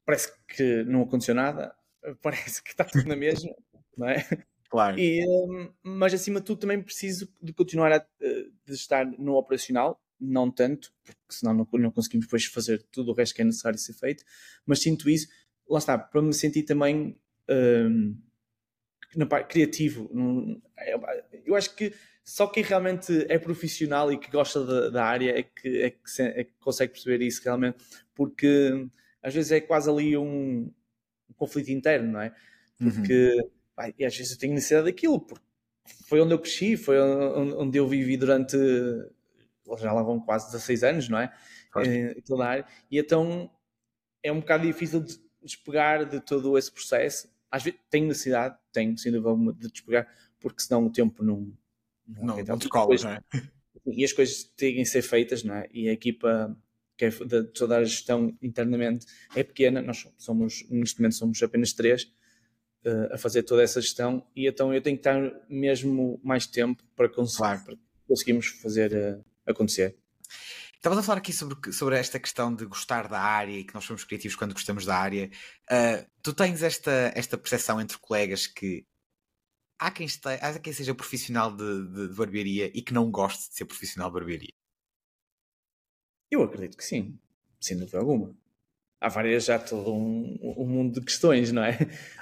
[0.06, 1.74] parece que não aconteceu nada,
[2.22, 3.56] parece que está tudo na mesma
[3.98, 4.28] não é?
[4.70, 5.00] Claro.
[5.00, 9.36] E, um, mas acima de tudo também preciso de continuar a, uh, de estar no
[9.36, 13.46] operacional, não tanto, porque senão não, não conseguimos depois fazer tudo o resto que é
[13.46, 14.24] necessário ser feito,
[14.66, 15.28] mas sinto isso,
[15.70, 17.18] lá está, para me sentir também
[17.50, 18.18] um,
[19.16, 20.10] na parte criativo.
[21.46, 25.44] Eu acho que só quem realmente é profissional e que gosta da, da área é
[25.44, 27.78] que, é, que se, é que, consegue perceber isso realmente,
[28.16, 28.88] porque
[29.22, 30.72] às vezes é quase ali um,
[31.30, 32.34] um conflito interno, não é?
[32.78, 33.50] Porque uhum.
[33.98, 35.44] E às vezes eu tenho necessidade daquilo, porque
[36.08, 38.58] foi onde eu cresci, foi onde eu vivi durante
[39.78, 41.34] já lá vão quase 16 anos, não é?
[42.26, 42.66] Toda a área.
[42.90, 43.50] E então
[44.24, 47.30] é um bocado difícil de despegar de todo esse processo.
[47.50, 50.08] Às vezes tenho necessidade, tenho sem dúvida de despegar,
[50.40, 51.52] porque senão o tempo não.
[52.08, 53.22] Não, não, não descola, não é?
[53.88, 55.68] E as coisas têm que ser feitas, não é?
[55.72, 56.58] E a equipa
[56.98, 61.72] que é de toda a gestão internamente é pequena, nós somos, neste momento somos apenas
[61.72, 62.12] três
[63.12, 65.20] a fazer toda essa gestão e então eu tenho que estar
[65.50, 67.64] mesmo mais tempo para, claro.
[67.66, 67.76] para
[68.08, 69.98] conseguirmos fazer uh, acontecer.
[70.76, 73.86] Estavas a falar aqui sobre, sobre esta questão de gostar da área e que nós
[73.86, 75.32] somos criativos quando gostamos da área.
[75.64, 78.86] Uh, tu tens esta, esta percepção entre colegas que
[79.80, 83.50] há quem, esteja, há quem seja profissional de, de, de, barbearia e que não goste
[83.50, 84.54] de ser profissional de barbearia?
[86.30, 87.18] Eu acredito que sim,
[87.60, 88.36] sem dúvida alguma.
[89.00, 91.78] Há várias, já todo um, um mundo de questões, não é?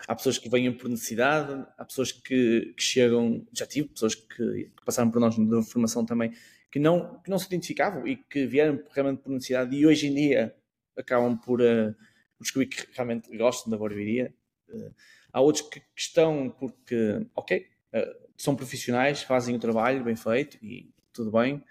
[0.08, 4.26] Há pessoas que vêm por necessidade, há pessoas que, que chegam, já tive pessoas que,
[4.36, 6.34] que passaram por nós na formação também
[6.74, 10.16] que não, que não se identificavam e que vieram realmente por necessidade e hoje em
[10.16, 10.56] dia
[10.98, 11.96] acabam por, uh,
[12.42, 14.34] descobrir que realmente gostam da barbearia.
[14.68, 14.92] Uh,
[15.32, 20.58] há outros que, que, estão porque, ok, uh, são profissionais, fazem o trabalho bem feito
[20.66, 21.64] e tudo bem.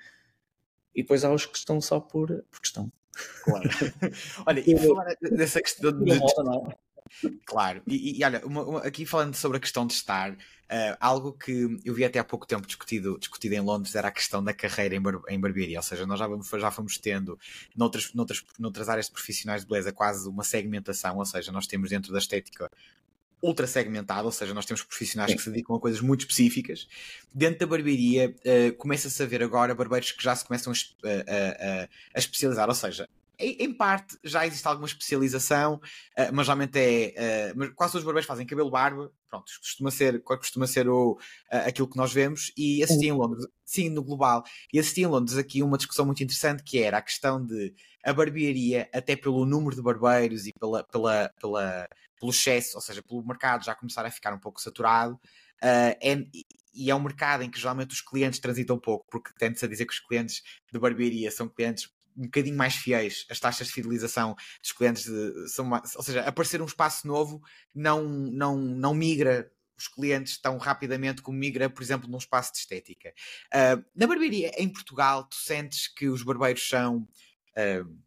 [0.95, 2.93] E depois há os que estão só por, por questão.
[3.45, 3.69] Claro.
[4.47, 6.13] Olha, e falar dessa questão de.
[7.45, 10.35] Claro, e, e olha, uma, uma, aqui falando sobre a questão de estar,
[10.73, 14.11] Uh, algo que eu vi até há pouco tempo discutido, discutido em Londres era a
[14.11, 17.39] questão da carreira em, bar, em barbearia, ou seja, nós já, vamos, já fomos tendo
[17.77, 21.91] noutras, noutras, noutras áreas de profissionais de beleza quase uma segmentação, ou seja, nós temos
[21.91, 22.71] dentro da estética
[23.43, 25.37] ultra segmentado, ou seja, nós temos profissionais Sim.
[25.37, 26.87] que se dedicam a coisas muito específicas.
[27.35, 31.83] Dentro da barbearia, uh, começa-se a ver agora barbeiros que já se começam a, a,
[31.83, 37.53] a, a especializar, ou seja, em parte já existe alguma especialização, uh, mas geralmente é.
[37.53, 41.19] Uh, quase todos os barbeiros fazem cabelo-barba, pronto, costuma ser, costuma ser o,
[41.51, 42.53] aquilo que nós vemos.
[42.57, 46.23] E assisti em Londres, sim, no global, e assisti em Londres aqui uma discussão muito
[46.23, 47.75] interessante que era a questão de
[48.05, 51.89] a barbearia, até pelo número de barbeiros e pela, pela, pela,
[52.23, 55.15] pelo excesso, ou seja, pelo mercado já começar a ficar um pouco saturado.
[55.61, 56.25] Uh, é,
[56.73, 59.87] e é um mercado em que geralmente os clientes transitam pouco, porque tende-se a dizer
[59.87, 60.41] que os clientes
[60.73, 65.49] de barbearia são clientes um bocadinho mais fiéis, as taxas de fidelização dos clientes de,
[65.49, 67.43] são mais, ou seja, aparecer um espaço novo
[67.75, 72.59] não, não, não migra os clientes tão rapidamente como migra, por exemplo, num espaço de
[72.59, 73.13] estética.
[73.49, 77.99] Uh, na barbearia em Portugal, tu sentes que os barbeiros são uh,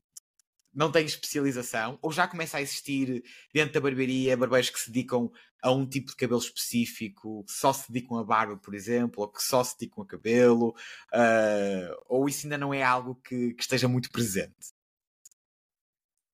[0.75, 5.31] não têm especialização, ou já começa a existir dentro da barbearia barbeiros que se dedicam
[5.61, 9.31] a um tipo de cabelo específico, que só se dedicam a barba, por exemplo, ou
[9.31, 10.75] que só se dedicam a cabelo,
[11.13, 14.73] uh, ou isso ainda não é algo que, que esteja muito presente?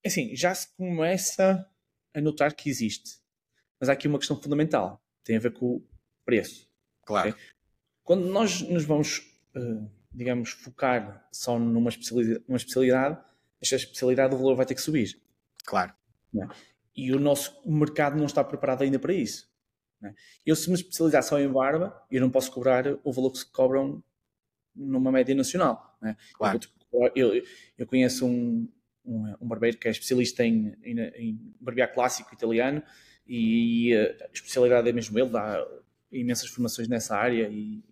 [0.04, 1.66] É assim, já se começa
[2.14, 3.22] a notar que existe,
[3.80, 5.88] mas há aqui uma questão fundamental, tem a ver com o
[6.26, 6.68] preço.
[7.06, 7.30] Claro.
[7.30, 7.42] Okay?
[8.04, 9.20] Quando nós nos vamos,
[9.56, 13.24] uh, digamos, focar só numa especialidade,
[13.62, 15.20] esta especialidade o valor vai ter que subir.
[15.66, 15.94] Claro.
[16.36, 16.48] É?
[16.96, 19.50] E o nosso mercado não está preparado ainda para isso.
[20.04, 20.14] É?
[20.46, 23.46] Eu, se me especializar só em barba, eu não posso cobrar o valor que se
[23.46, 24.04] cobram
[24.76, 25.98] numa média nacional.
[26.04, 26.16] É?
[26.34, 26.60] Claro.
[26.92, 27.44] Eu, eu,
[27.78, 28.68] eu, conheço um,
[29.06, 32.84] um, um, barbeiro que é especialista em, em, em barbear clássico italiano
[33.26, 35.66] e a especialidade é mesmo ele, dá
[36.12, 37.84] imensas formações nessa área e, e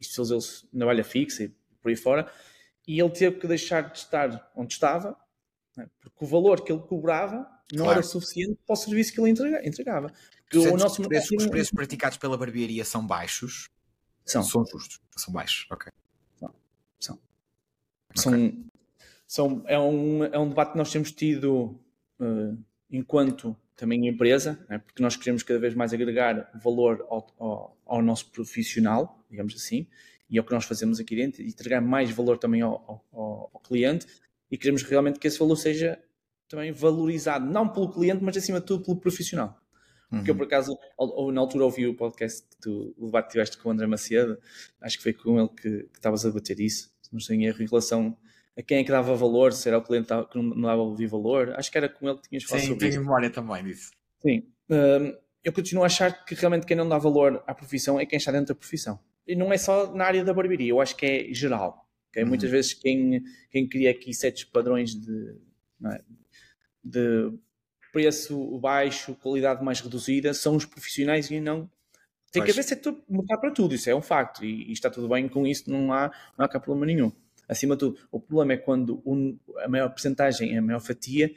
[0.00, 1.48] especializou-se na malha fixa e
[1.80, 2.32] por aí fora.
[2.88, 5.14] E ele teve que deixar de estar onde estava,
[5.76, 5.86] né?
[6.00, 7.98] porque o valor que ele cobrava não claro.
[7.98, 10.10] era suficiente para o serviço que ele entregava.
[10.44, 13.68] Porque o nosso os preços, os preços praticados pela barbearia são baixos?
[14.24, 14.42] São.
[14.42, 15.92] São justos, são baixos, ok.
[16.40, 16.54] São.
[16.98, 17.18] São.
[18.10, 18.16] Okay.
[18.16, 18.64] são,
[19.26, 21.78] são é, um, é um debate que nós temos tido
[22.18, 22.58] uh,
[22.90, 24.78] enquanto também empresa, né?
[24.78, 29.86] porque nós queremos cada vez mais agregar valor ao, ao, ao, nosso profissional, digamos assim,
[30.28, 33.50] e é o que nós fazemos aqui dentro, e entregar mais valor também ao, ao,
[33.54, 34.06] ao cliente,
[34.50, 35.98] e queremos realmente que esse valor seja
[36.48, 39.60] também valorizado, não pelo cliente, mas acima de tudo pelo profissional.
[40.08, 40.34] Porque uhum.
[40.34, 43.58] eu, por acaso, ou, na altura ouvi o podcast que tu, o debate que tiveste
[43.58, 44.38] com o André Macedo,
[44.80, 47.62] acho que foi com ele que estavas a debater isso, se não estou em erro,
[47.62, 48.16] em relação
[48.56, 51.70] a quem é que dava valor, se era o cliente que não dava valor, acho
[51.70, 53.90] que era com ele que tinhas falado Sim, sobre tenho memória também disso.
[54.20, 54.48] Sim.
[54.70, 55.14] Um,
[55.44, 58.32] eu continuo a achar que realmente quem não dá valor à profissão é quem está
[58.32, 58.98] dentro da profissão.
[59.28, 61.86] E não é só na área da barbearia, eu acho que é geral.
[62.08, 62.22] Okay?
[62.22, 62.30] Uhum.
[62.30, 65.36] Muitas vezes quem, quem cria aqui certos padrões de,
[65.84, 66.00] é?
[66.82, 67.32] de
[67.92, 71.70] preço baixo, qualidade mais reduzida, são os profissionais e não.
[72.32, 75.08] Tem que haver setor mercado para tudo, isso é um facto, e, e, está tudo
[75.08, 77.10] bem com isso, não há, não há cá problema nenhum.
[77.48, 79.02] Acima de tudo, o problema é quando
[79.64, 81.34] a maior porcentagem, a maior fatia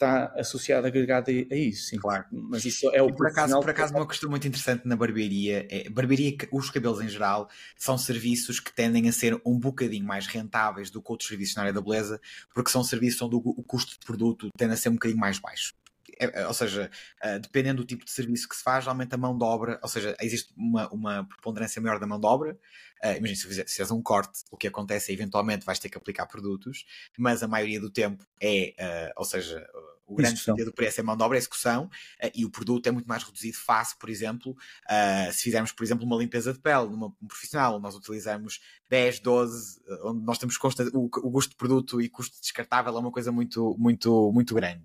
[0.00, 1.98] está associado, agregado a, a, isso, sim.
[1.98, 2.24] Claro.
[2.32, 5.88] Mas isso é o por acaso, por acaso uma questão muito interessante na barbearia é,
[5.90, 10.90] barbearia, os cabelos em geral, são serviços que tendem a ser um bocadinho mais rentáveis
[10.90, 12.20] do que outros serviços na área da beleza,
[12.54, 15.38] porque são serviços onde o, o custo de produto tende a ser um bocadinho mais
[15.38, 15.74] baixo.
[16.20, 16.90] É, é, ou seja,
[17.24, 19.88] uh, dependendo do tipo de serviço que se faz, aumenta a mão de obra, ou
[19.88, 22.52] seja, existe uma, uma preponderância maior da mão de obra.
[23.02, 25.88] Uh, imagina, se, fizer, se fizeres um corte, o que acontece é eventualmente vais ter
[25.88, 26.84] que aplicar produtos,
[27.18, 29.66] mas a maioria do tempo é, uh, ou seja,
[30.06, 32.86] o grande sentido do preço é mão de obra, é execução, uh, e o produto
[32.86, 36.58] é muito mais reduzido face, por exemplo, uh, se fizermos, por exemplo, uma limpeza de
[36.58, 38.60] pele numa um profissional, nós utilizamos
[38.90, 42.98] 10, 12, onde nós temos consta, o, o custo de produto e custo descartável é
[42.98, 44.84] uma coisa muito, muito, muito grande.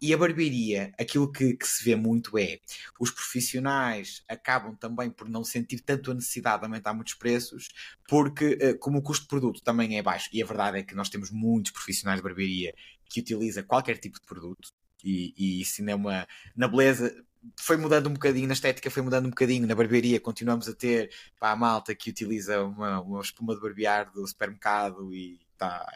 [0.00, 2.60] E a barbearia, aquilo que, que, se vê muito é
[3.00, 7.68] os profissionais acabam também por não sentir tanto a necessidade de aumentar muitos preços,
[8.08, 10.94] porque eh, como o custo de produto também é baixo, e a verdade é que
[10.94, 12.74] nós temos muitos profissionais de barbearia
[13.06, 14.70] que utiliza qualquer tipo de produto,
[15.04, 16.26] e, e isso é uma.
[16.56, 17.14] Na beleza,
[17.60, 21.10] foi mudando um bocadinho, na estética foi mudando um bocadinho, na barbearia continuamos a ter
[21.38, 25.86] pá, a malta que utiliza uma, uma espuma de barbear do supermercado e está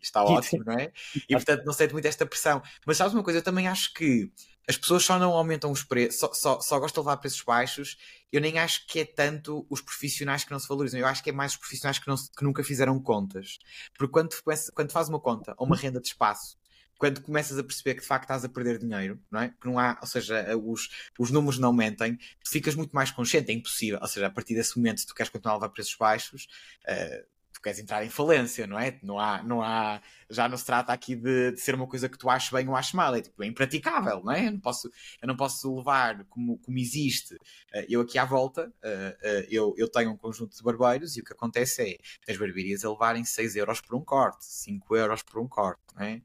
[0.00, 0.92] e está ótimo, não é?
[1.28, 2.62] E portanto não sente muito esta pressão.
[2.86, 4.30] Mas sabes uma coisa, eu também acho que
[4.68, 7.96] as pessoas só não aumentam os preços, só, só, só gostam de levar preços baixos.
[8.30, 11.30] Eu nem acho que é tanto os profissionais que não se valorizam, eu acho que
[11.30, 13.58] é mais os profissionais que, não, que nunca fizeram contas.
[13.96, 14.30] Porque quando,
[14.74, 16.58] quando faz uma conta ou uma renda de espaço
[16.98, 19.48] quando começas a perceber que de facto estás a perder dinheiro, não é?
[19.48, 23.52] Que não há, ou seja, os, os números não mentem, tu ficas muito mais consciente,
[23.52, 24.00] é impossível.
[24.02, 26.48] Ou seja, a partir desse momento, se tu queres continuar a levar preços baixos,
[26.88, 28.98] uh, tu queres entrar em falência, não é?
[29.02, 30.00] Não há, não há,
[30.30, 32.76] já não se trata aqui de, de ser uma coisa que tu achas bem ou
[32.76, 34.46] achas mal, é tipo, é impraticável, não é?
[34.46, 34.90] Eu não posso,
[35.20, 37.34] eu não posso levar como, como existe.
[37.34, 41.20] Uh, eu aqui à volta, uh, uh, eu, eu tenho um conjunto de barbeiros e
[41.20, 45.22] o que acontece é as barbearias a levarem 6 euros por um corte, 5 euros
[45.22, 46.22] por um corte, não é?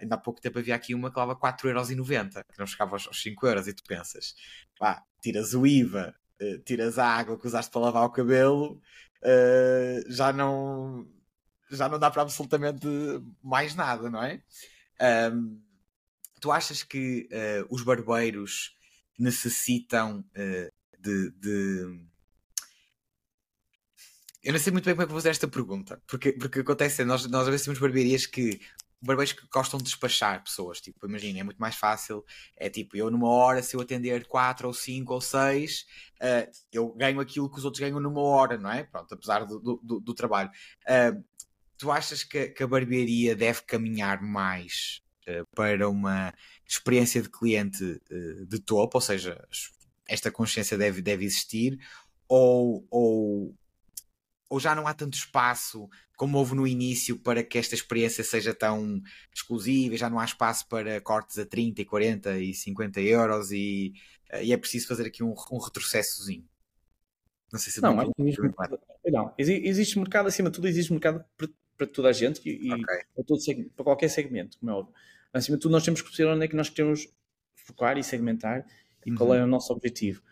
[0.00, 3.20] ainda há pouco tempo havia aqui uma que levava 4,90€, que não chegava aos, aos
[3.20, 4.36] 5 euros, e tu pensas,
[4.78, 6.14] pá, tiras o IVA,
[6.64, 8.80] tiras a água que usaste para lavar o cabelo
[9.22, 11.06] uh, já não
[11.70, 12.86] já não dá para absolutamente
[13.42, 14.42] mais nada, não é?
[15.32, 15.60] Um,
[16.40, 18.76] tu achas que uh, os barbeiros
[19.18, 22.00] necessitam uh, de, de,
[24.42, 27.04] Eu não sei muito bem como é que vou fazer esta pergunta, porque, porque acontece,
[27.04, 28.60] nós, nós às vezes temos barbearias que
[29.02, 30.80] barbeiros que gostam de despachar pessoas.
[30.80, 32.24] Tipo, imagina, é muito mais fácil.
[32.56, 35.86] É tipo, eu numa hora, se eu atender 4 ou 5 ou 6,
[36.20, 38.84] uh, eu ganho aquilo que os outros ganham numa hora, não é?
[38.84, 40.50] Pronto, apesar do, do, do trabalho.
[40.84, 41.22] Uh,
[41.76, 46.32] tu achas que, que, a barbearia deve caminhar mais uh, para uma
[46.66, 48.00] experiência de cliente
[48.46, 48.98] de topo?
[48.98, 49.44] Ou seja,
[50.06, 51.78] esta consciência deve, deve existir?
[52.28, 53.54] Ou, ou
[54.52, 58.52] ou já não há tanto espaço como houve no início para que esta experiência seja
[58.52, 59.00] tão
[59.34, 63.94] exclusiva, já não há espaço para cortes a 30, e 40 e 50 euros e,
[64.28, 66.46] eh, e é preciso fazer aqui um, um retrocessozinho.
[67.50, 71.24] Não sei se não, não, existe mercado, não, existe mercado acima de tudo, existe mercado
[71.34, 71.48] para,
[71.78, 72.84] para toda a gente e, okay.
[73.14, 73.40] para, todo,
[73.74, 74.94] para qualquer segmento, como é óbvio.
[75.32, 77.08] Acima de tudo, nós temos que perceber onde é que nós queremos
[77.54, 78.66] focar e segmentar
[79.06, 79.16] e uhum.
[79.16, 80.22] qual é o nosso objetivo.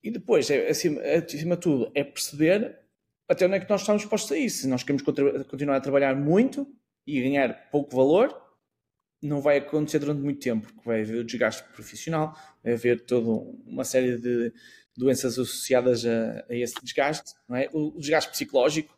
[0.00, 2.83] E depois, é, acima, acima de tudo, é perceber
[3.28, 4.62] até onde é que nós estamos dispostos a isso.
[4.62, 6.66] Se nós queremos continuar a trabalhar muito
[7.06, 8.34] e ganhar pouco valor,
[9.22, 13.30] não vai acontecer durante muito tempo, porque vai haver o desgaste profissional, vai haver toda
[13.66, 14.52] uma série de
[14.96, 17.68] doenças associadas a, a esse desgaste, é?
[17.72, 18.96] o, desgaste psicológico,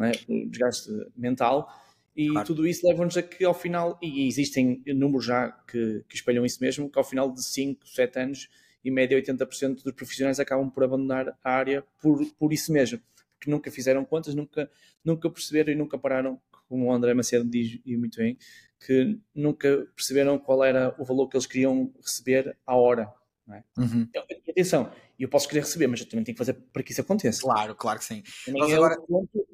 [0.00, 0.12] é?
[0.28, 1.68] o desgaste mental,
[2.14, 2.46] e claro.
[2.46, 6.58] tudo isso leva-nos a que ao final, e existem números já que, que espelham isso
[6.60, 8.48] mesmo, que ao final de 5, 7 anos,
[8.84, 13.00] em média 80% dos profissionais acabam por abandonar a área por, por isso mesmo
[13.42, 14.70] que nunca fizeram contas, nunca,
[15.04, 18.38] nunca perceberam e nunca pararam, como o André Macedo diz e muito bem,
[18.86, 23.12] que nunca perceberam qual era o valor que eles queriam receber à hora.
[23.50, 23.62] É?
[23.76, 24.06] Uhum.
[24.08, 27.00] Então, atenção, eu posso querer receber, mas eu também tenho que fazer para que isso
[27.00, 27.42] aconteça.
[27.42, 28.22] Claro, claro que sim.
[28.48, 29.00] Mas é agora...
[29.00, 29.46] ponto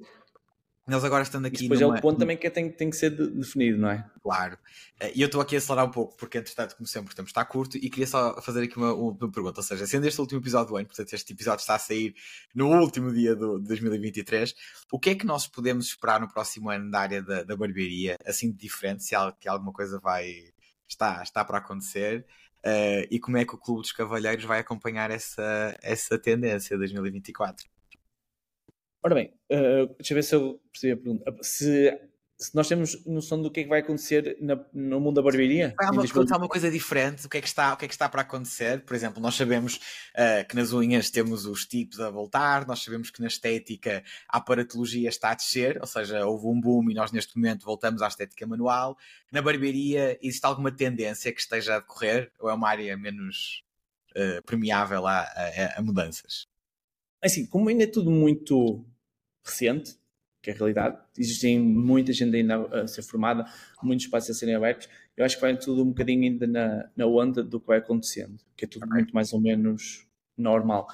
[0.95, 1.63] eles agora estando aqui.
[1.63, 1.97] depois numa...
[1.97, 4.09] é o ponto também que tem, tem que ser definido, não é?
[4.23, 4.59] Claro.
[5.01, 7.29] Eh, e eu estou aqui a acelerar um pouco, porque entretanto, como sempre, o tempo
[7.29, 9.61] está curto e queria só fazer aqui uma, uma pergunta.
[9.61, 12.15] Ou seja, sendo este o último episódio do ano, portanto, este episódio está a sair
[12.55, 14.55] no último dia do, de 2023,
[14.91, 18.17] o que é que nós podemos esperar no próximo ano da área da, da barbearia,
[18.25, 20.33] assim de diferente, se há, que alguma coisa vai.
[20.89, 22.25] está, está para acontecer?
[22.59, 26.79] Uh, e como é que o Clube dos Cavalheiros vai acompanhar essa, essa tendência de
[26.79, 27.69] 2024?
[29.03, 31.37] Ora bem, uh, deixa eu ver se eu percebi a pergunta.
[31.43, 31.99] Se
[32.41, 35.75] se nós temos noção do que é que vai acontecer na, no mundo da barbearia.
[35.77, 36.05] Há uma,
[36.39, 38.85] uma coisa diferente, o que, é que está, o que é que está para acontecer.
[38.85, 39.75] Por exemplo, nós sabemos
[40.15, 44.39] uh, que nas unhas temos os tipos a voltar, nós sabemos que na estética a
[44.39, 48.07] aparatologia está a descer, ou seja, houve um boom e nós neste momento voltamos à
[48.07, 48.97] estética manual.
[49.33, 53.65] Na barbearia existe alguma tendência que esteja a decorrer ou é uma área menos
[54.13, 56.47] uh, permeável a, a, a mudanças?
[57.23, 58.85] Assim, como ainda é tudo muito
[59.45, 59.97] recente,
[60.43, 60.99] que é a realidade.
[61.17, 63.45] Existem muita gente ainda a ser formada,
[63.83, 64.89] muitos espaços a serem abertos.
[65.17, 68.39] Eu acho que vai tudo um bocadinho ainda na, na onda do que vai acontecendo,
[68.57, 68.95] que é tudo okay.
[68.95, 70.07] muito mais ou menos
[70.37, 70.89] normal.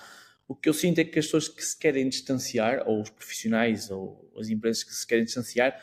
[0.48, 3.90] O que eu sinto é que as pessoas que se querem distanciar, ou os profissionais,
[3.90, 5.82] ou as empresas que se querem distanciar,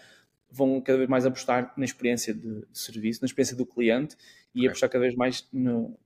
[0.49, 4.15] vão cada vez mais apostar na experiência de, de serviço, na experiência do cliente
[4.53, 4.69] e okay.
[4.69, 5.97] apostar cada vez mais no,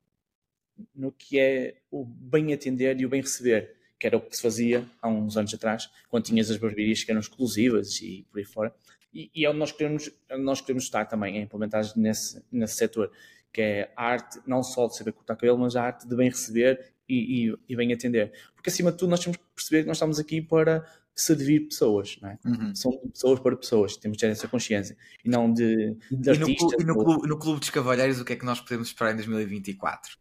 [0.93, 4.41] no que é o bem atender e o bem receber que era o que se
[4.41, 8.45] fazia há uns anos atrás, quando tinhas as barbearias que eram exclusivas e por aí
[8.45, 8.73] fora.
[9.13, 13.11] E, e é onde nós queremos, nós queremos estar também, é implementar nesse, nesse setor,
[13.51, 16.29] que é a arte não só de saber cortar cabelo, mas a arte de bem
[16.29, 18.33] receber e, e, e bem atender.
[18.53, 20.85] Porque acima de tudo nós temos que perceber que nós estamos aqui para
[21.15, 22.39] servir pessoas, não é?
[22.45, 22.75] Uhum.
[22.75, 26.37] São pessoas para pessoas, temos de ter essa consciência e não de, de e.
[26.37, 29.13] No, e no, clube, no Clube dos Cavalheiros, o que é que nós podemos esperar
[29.13, 30.17] em 2024?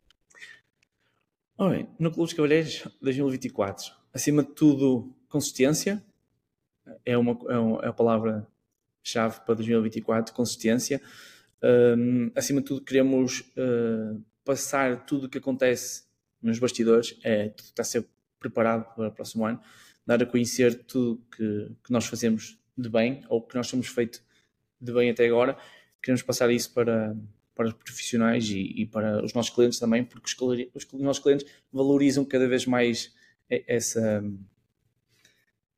[1.57, 6.05] Oi, no Clube dos Cavalheiros 2024, acima de tudo, consistência
[7.07, 11.00] é, uma, é, uma, é a palavra-chave para 2024, consistência.
[11.62, 16.02] Um, acima de tudo, queremos uh, passar tudo o que acontece
[16.42, 18.05] nos bastidores, é, tudo está a ser
[18.40, 19.61] preparado para o próximo ano,
[20.05, 24.20] dar a conhecer tudo que, que nós fazemos de bem, ou que nós temos feito
[24.80, 25.57] de bem até agora.
[26.02, 27.16] Queremos passar isso para,
[27.55, 31.46] para os profissionais e, e, para os nossos clientes também, porque os, os, nossos clientes
[31.72, 33.14] valorizam cada vez mais
[33.48, 34.24] essa,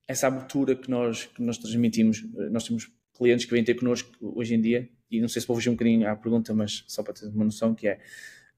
[0.08, 2.24] essa abertura que nós, que nós transmitimos.
[2.50, 5.56] Nós temos clientes que vêm ter connosco hoje em dia, e não sei se vou
[5.56, 8.00] fugir um bocadinho à pergunta, mas só para ter uma noção, que é,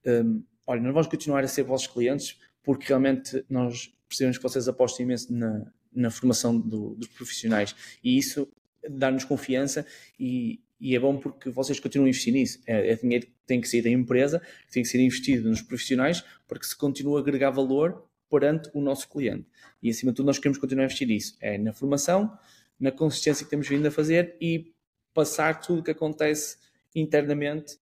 [0.06, 4.68] um, olha, nós vamos continuar a ser vossos clientes porque realmente nós precisamos que vocês
[4.68, 8.48] apostem imenso na, na formação do, dos profissionais e isso
[8.88, 9.86] dá-nos confiança
[10.18, 12.60] e, e é bom porque vocês continuam a investir nisso.
[12.66, 15.60] É, é dinheiro que tem que sair da empresa, que tem que ser investido nos
[15.60, 19.46] profissionais, porque se continua a agregar valor perante o nosso cliente.
[19.82, 21.36] E acima de tudo, nós queremos continuar a investir nisso.
[21.40, 22.36] É na formação,
[22.78, 24.72] na consistência que temos vindo a fazer e
[25.12, 26.58] passar tudo o que acontece
[26.94, 27.78] internamente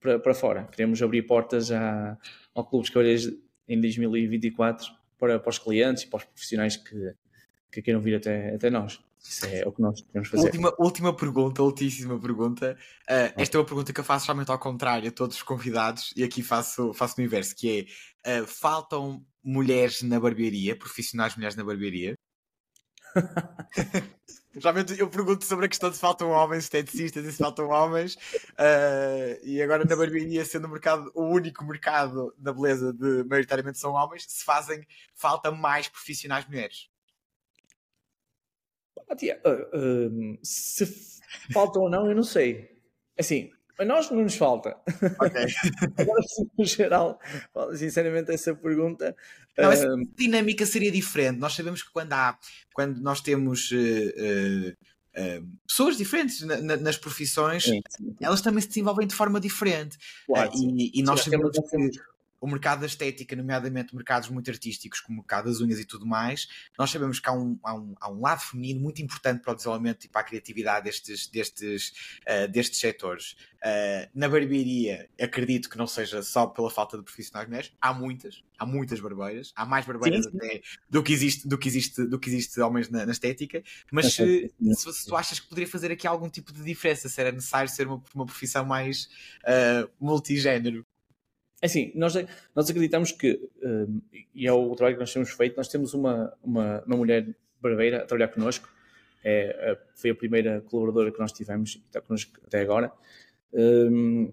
[0.00, 0.64] para, para fora.
[0.64, 2.18] Queremos abrir portas à,
[2.54, 3.32] ao Clube de Cavalheiros
[3.68, 4.86] em 2024
[5.18, 7.14] para, para os clientes e para os profissionais que,
[7.70, 9.00] que queiram vir até, até nós.
[9.22, 10.44] Isso é o que nós queremos fazer.
[10.44, 12.76] Última, última pergunta, ultíssima pergunta.
[13.02, 16.12] Uh, esta é uma pergunta que eu faço realmente ao contrário a todos os convidados
[16.16, 17.86] e aqui faço, faço no inverso, que
[18.24, 22.14] é uh, faltam mulheres na barbearia, profissionais mulheres na barbearia?
[24.52, 28.14] Realmente eu pergunto sobre a questão de se faltam homens esteticistas e se faltam homens,
[28.14, 33.78] uh, e agora na barbearia, sendo o mercado o único mercado da beleza de maioritariamente
[33.78, 36.89] são homens, se fazem falta mais profissionais mulheres.
[39.10, 40.86] Ah, tia, uh, uh, se
[41.52, 42.70] falta ou não, eu não sei.
[43.18, 43.50] Assim,
[43.80, 44.76] a nós não nos falta.
[44.86, 45.46] Okay.
[45.98, 46.22] Agora,
[46.56, 47.18] no geral,
[47.74, 49.16] sinceramente, essa pergunta.
[49.58, 51.38] Não, essa uh, dinâmica seria diferente.
[51.38, 52.38] Nós sabemos que quando há,
[52.74, 54.70] quando nós temos uh,
[55.18, 58.14] uh, pessoas diferentes na, na, nas profissões, sim, sim.
[58.20, 59.98] elas também se desenvolvem de forma diferente.
[60.26, 62.00] Claro, e, e, nós sim, sabemos que
[62.40, 66.06] o mercado da estética, nomeadamente mercados muito artísticos, como o mercado das unhas e tudo
[66.06, 69.52] mais, nós sabemos que há um, há um, há um lado feminino muito importante para
[69.52, 73.36] o desenvolvimento e para a criatividade destes, destes, uh, destes setores.
[73.62, 78.42] Uh, na barbearia, acredito que não seja só pela falta de profissionais mulheres, há muitas,
[78.58, 80.36] há muitas barbeiras, há mais barbeiras sim, sim.
[80.38, 83.62] até do que existe, do que existe, do que existe homens na, na estética,
[83.92, 87.20] mas se, se, se, tu achas que poderia fazer aqui algum tipo de diferença, se
[87.20, 89.10] era necessário ser uma, uma profissão mais
[89.44, 90.86] uh, multigénero.
[91.62, 92.14] É assim, nós,
[92.54, 94.00] nós acreditamos que, um,
[94.34, 97.26] e é o trabalho que nós temos feito, nós temos uma, uma, uma mulher
[97.60, 98.68] barbeira a trabalhar connosco,
[99.22, 102.90] é, foi a primeira colaboradora que nós tivemos e está connosco até agora,
[103.52, 104.32] um,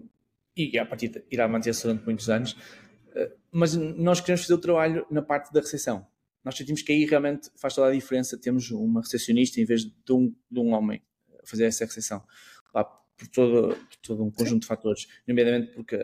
[0.56, 5.06] e a partir irá manter-se durante muitos anos, uh, mas nós queremos fazer o trabalho
[5.10, 6.06] na parte da recepção.
[6.42, 10.12] Nós sentimos que aí realmente faz toda a diferença, temos uma recepcionista em vez de
[10.12, 11.02] um, de um homem
[11.42, 12.24] a fazer essa recepção.
[13.18, 14.60] Por todo, por todo um conjunto Sim.
[14.60, 15.96] de fatores, nomeadamente porque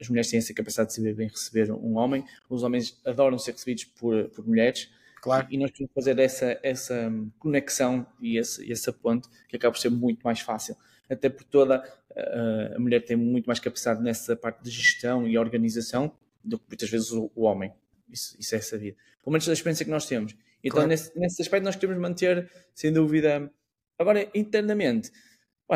[0.00, 3.52] as mulheres têm essa capacidade de saber bem receber um homem, os homens adoram ser
[3.52, 4.88] recebidos por, por mulheres,
[5.20, 5.48] claro.
[5.50, 9.80] e nós temos que fazer essa, essa conexão e esse, essa ponte que acaba por
[9.80, 10.76] ser muito mais fácil.
[11.08, 11.82] Até por toda
[12.16, 16.12] a, a mulher tem muito mais capacidade nessa parte de gestão e organização
[16.42, 17.72] do que muitas vezes o, o homem.
[18.08, 18.96] Isso, isso é sabido.
[19.22, 20.36] Pelo menos da experiência que nós temos.
[20.62, 20.88] Então, claro.
[20.88, 23.50] nesse, nesse aspecto, nós queremos manter, sem dúvida.
[23.98, 25.10] Agora, internamente,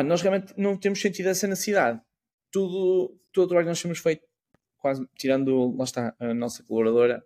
[0.03, 2.01] nós realmente não temos sentido essa necessidade.
[2.51, 4.25] Tudo, todo o trabalho que nós temos feito,
[4.77, 7.23] quase tirando, lá está, a nossa colaboradora,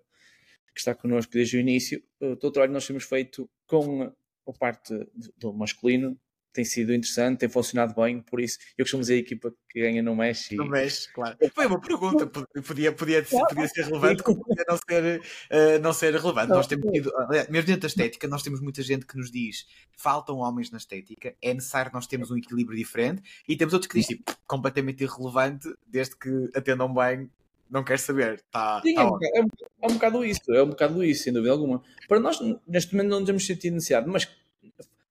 [0.73, 4.03] que está connosco desde o início, eh, todo o trabalho que nós temos feito com
[4.03, 4.93] a parte
[5.37, 6.19] do masculino
[6.51, 10.01] tem sido interessante, tem funcionado bem, por isso eu costumo dizer a equipa que ganha
[10.01, 10.55] não mexe.
[10.55, 11.37] Não mexe, claro.
[11.53, 16.13] Foi uma pergunta, podia, podia, podia ser relevante, como podia não ser, uh, não ser
[16.15, 16.49] relevante.
[16.49, 17.11] Nós temos tido,
[17.49, 19.67] mesmo dentro da estética, nós temos muita gente que nos diz
[19.99, 23.99] faltam homens na estética, é necessário nós termos um equilíbrio diferente, e temos outros que
[23.99, 27.29] dizem tipo, completamente irrelevante, desde que atendam bem.
[27.69, 29.47] Não quer saber, tá, Sim, tá é, um, é, um,
[29.83, 31.83] é um bocado isso, é um bocado isso, sem dúvida alguma.
[32.07, 34.27] Para nós, neste momento, não temos sentido necessidade, mas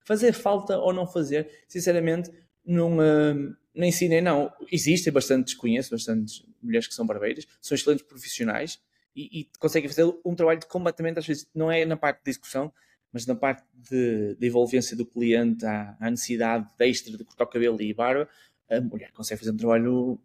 [0.09, 4.51] Fazer falta ou não fazer, sinceramente, uh, nem sim nem não.
[4.71, 8.81] Existem bastantes, conheço bastantes mulheres que são barbeiras, são excelentes profissionais
[9.15, 12.73] e, e conseguem fazer um trabalho completamente, às vezes, não é na parte de discussão,
[13.13, 17.43] mas na parte de, de envolvência do cliente, à, à necessidade de extra de cortar
[17.43, 18.27] o cabelo e barba,
[18.67, 20.19] a mulher consegue fazer um trabalho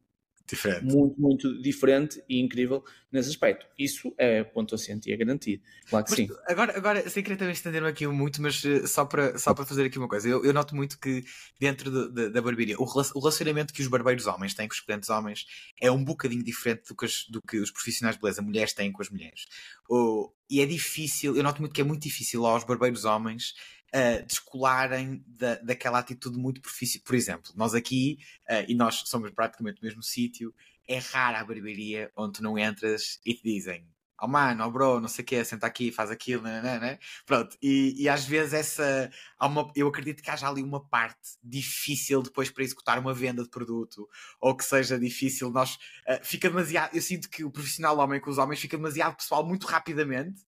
[0.47, 0.85] Diferente.
[0.85, 3.67] Muito, muito diferente e incrível nesse aspecto.
[3.79, 5.63] Isso é ponto assente e é garantido.
[5.89, 6.29] Claro que mas, sim.
[6.47, 9.87] Agora, agora sem querer também estender-me aqui muito, mas uh, só para, só para fazer
[9.87, 10.29] aqui uma coisa.
[10.29, 11.25] Eu, eu noto muito que
[11.59, 14.81] dentro de, de, da barbearia, o, o, relacionamento que os barbeiros homens têm com os
[14.81, 15.47] clientes homens
[15.81, 18.93] é um bocadinho diferente do que, as, do que os profissionais de beleza mulheres têm
[18.93, 19.47] com as mulheres.
[19.89, 23.55] O, e é difícil, eu noto muito que é muito difícil aos barbeiros homens
[23.95, 27.05] uh, descolarem da, daquela atitude muito profissional.
[27.05, 28.19] Por exemplo, nós aqui,
[28.51, 30.55] uh, e nós somos praticamente o mesmo sítio,
[30.87, 33.87] é rara a barbearia onde tu não entras e te dizem
[34.25, 36.99] oh mano, oh bro, não sei o quê, senta aqui, faz aquilo, né, né, né?
[37.27, 42.23] pronto, e, e, às vezes essa, uma, eu acredito que haja ali uma parte difícil
[42.23, 44.09] depois para executar uma venda de produto,
[44.41, 45.75] ou que seja difícil, nós,
[46.09, 49.47] uh, fica demasiado, eu sinto que o profissional homem com os homens fica demasiado pessoal
[49.47, 50.43] muito rapidamente,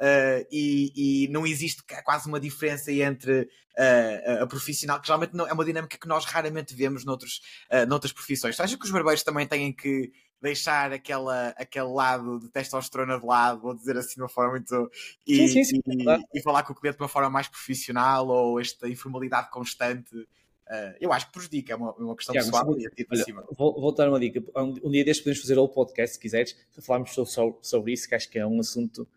[0.00, 5.46] Uh, e, e, não existe quase uma diferença entre uh, a profissional, que geralmente não,
[5.46, 7.40] é uma dinâmica que nós raramente vemos noutros,
[7.72, 8.56] uh, noutras profissões.
[8.56, 13.26] Tu achas que os barbeiros também têm que deixar aquela, aquele lado de testosterona de
[13.26, 14.90] lado, vou dizer assim de uma forma muito.
[15.26, 18.28] E, sim, sim, sim, e, e falar com o cliente de uma forma mais profissional
[18.28, 20.14] ou esta informalidade constante?
[20.14, 22.68] Uh, eu acho que prejudica, é uma, é uma questão Tiago, pessoal.
[22.68, 24.40] Olha, vou, vou dar uma dica.
[24.54, 28.14] Um, um, dia destes podemos fazer o podcast, se quiseres, falarmos sobre, sobre isso, que
[28.14, 29.08] acho que é um assunto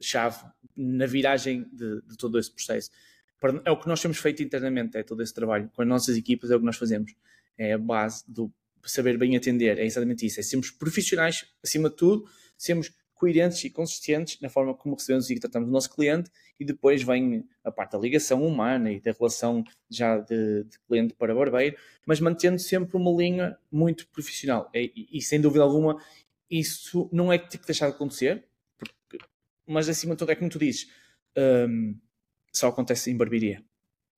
[0.00, 0.44] chave
[0.76, 2.90] na viragem de, de, todo esse processo.
[3.64, 5.70] É o que nós temos feito internamente, é todo esse trabalho.
[5.74, 7.14] Com as nossas equipas é o que nós fazemos.
[7.56, 8.52] É a base do
[8.84, 10.40] saber bem atender, é exatamente isso.
[10.40, 15.40] É sermos profissionais, acima de tudo, sermos coerentes e consistentes na forma como recebemos e
[15.40, 16.30] tratamos o nosso cliente
[16.60, 21.14] e depois vem a parte da ligação humana e da relação já de, de cliente
[21.14, 24.70] para barbeiro, mas mantendo sempre uma linha muito profissional.
[24.74, 25.98] E, e, sem dúvida alguma,
[26.50, 28.44] isso não é que tem que deixar de acontecer,
[29.66, 30.90] mas acima de tudo é como tu dizes,
[31.36, 31.98] um,
[32.52, 33.62] só acontece em barbearia.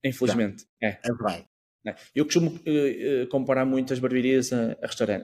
[0.04, 0.66] Infelizmente.
[0.80, 0.98] É.
[1.02, 1.48] É verdade.
[1.86, 1.94] É.
[2.14, 4.76] Eu costumo uh, comparar muito as barbearias a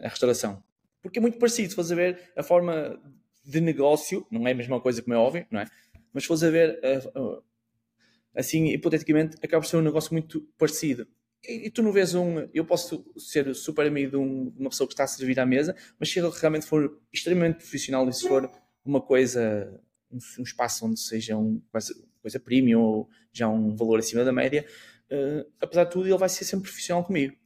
[0.09, 0.63] restauração.
[1.03, 2.99] Porque é muito parecido, se a ver a forma
[3.45, 5.67] de negócio, não é a mesma coisa como é óbvio, não é?
[6.13, 6.81] Mas se a ver,
[7.15, 7.43] uh, uh,
[8.35, 11.07] assim, hipoteticamente, acaba por ser um negócio muito parecido.
[11.47, 12.49] E, e, tu não vês um.
[12.55, 15.45] Eu posso ser super amigo de, um, de uma pessoa que está a servir à
[15.45, 18.51] mesa, mas se ele realmente for extremamente profissional e se for
[18.85, 19.79] uma coisa
[20.15, 21.61] um, um espaço onde seja um,
[22.21, 24.65] coisa, premium ou já um valor acima da média,
[25.11, 27.37] uh, apesar de tudo, ele vai ser sempre profissional comigo.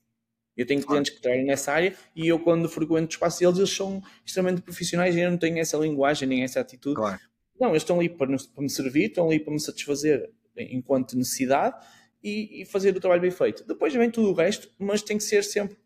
[0.57, 3.71] Eu tenho clientes que trabalham nessa área e eu, quando frequento o espaço deles, eles
[3.71, 6.97] são extremamente profissionais e eu não tenho essa linguagem nem essa atitude.
[6.97, 7.21] Claro.
[7.61, 11.77] Não, eles estão ali para, para, me servir, estão ali para me satisfazer enquanto necessidade
[12.23, 13.65] e, e, fazer o trabalho bem feito.
[13.65, 15.77] Depois vem tudo o resto, mas tem que ser sempre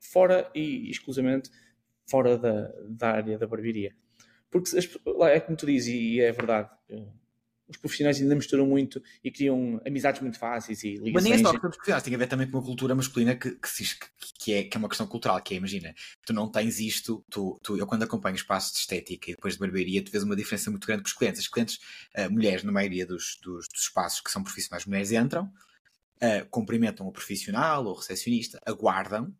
[0.00, 1.50] fora e exclusivamente
[2.06, 3.94] fora da, da área da barbearia.
[4.50, 7.06] Porque é como tu dizes, e é verdade, eh,
[7.68, 11.12] os profissionais ainda misturam muito e criam amizades muito fáceis e ligações.
[11.12, 13.50] Mas nem é só questão profissionais, tem a ver também com uma cultura masculina que,
[13.50, 13.98] que,
[14.38, 15.94] que, é, que é uma questão cultural, que é, imagina,
[16.24, 19.60] tu não tens isto, tu, tu, eu quando acompanho espaços de estética e depois de
[19.60, 21.40] barbearia, tu vês uma diferença muito grande com os clientes.
[21.40, 21.78] As clientes,
[22.16, 27.06] uh, mulheres, na maioria dos, dos, dos, espaços que são profissionais, mulheres entram, uh, cumprimentam
[27.06, 29.34] o profissional ou o recepcionista, aguardam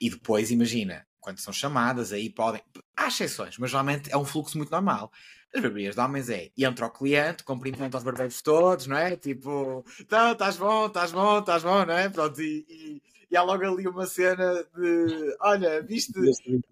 [0.00, 2.60] e depois, imagina, quando são chamadas, aí podem.
[2.94, 5.10] Há exceções, mas geralmente é um fluxo muito normal.
[5.54, 9.16] As barbearias de homens é entra o cliente, cumprimenta os barbeiros todos, não é?
[9.16, 12.08] Tipo, então, estás bom, estás bom, estás bom, não é?
[12.08, 16.12] Pronto, e, e, e, há logo ali uma cena de olha, viste?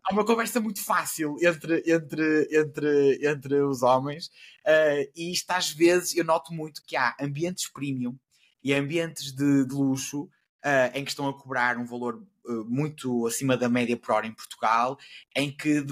[0.02, 4.26] Há uma conversa muito fácil entre, entre, entre, entre os homens,
[4.66, 8.16] uh, e isto às vezes eu noto muito que há ambientes premium
[8.64, 10.22] e ambientes de, de luxo
[10.64, 12.22] uh, em que estão a cobrar um valor
[12.66, 14.98] muito acima da média por hora em Portugal,
[15.34, 15.84] em que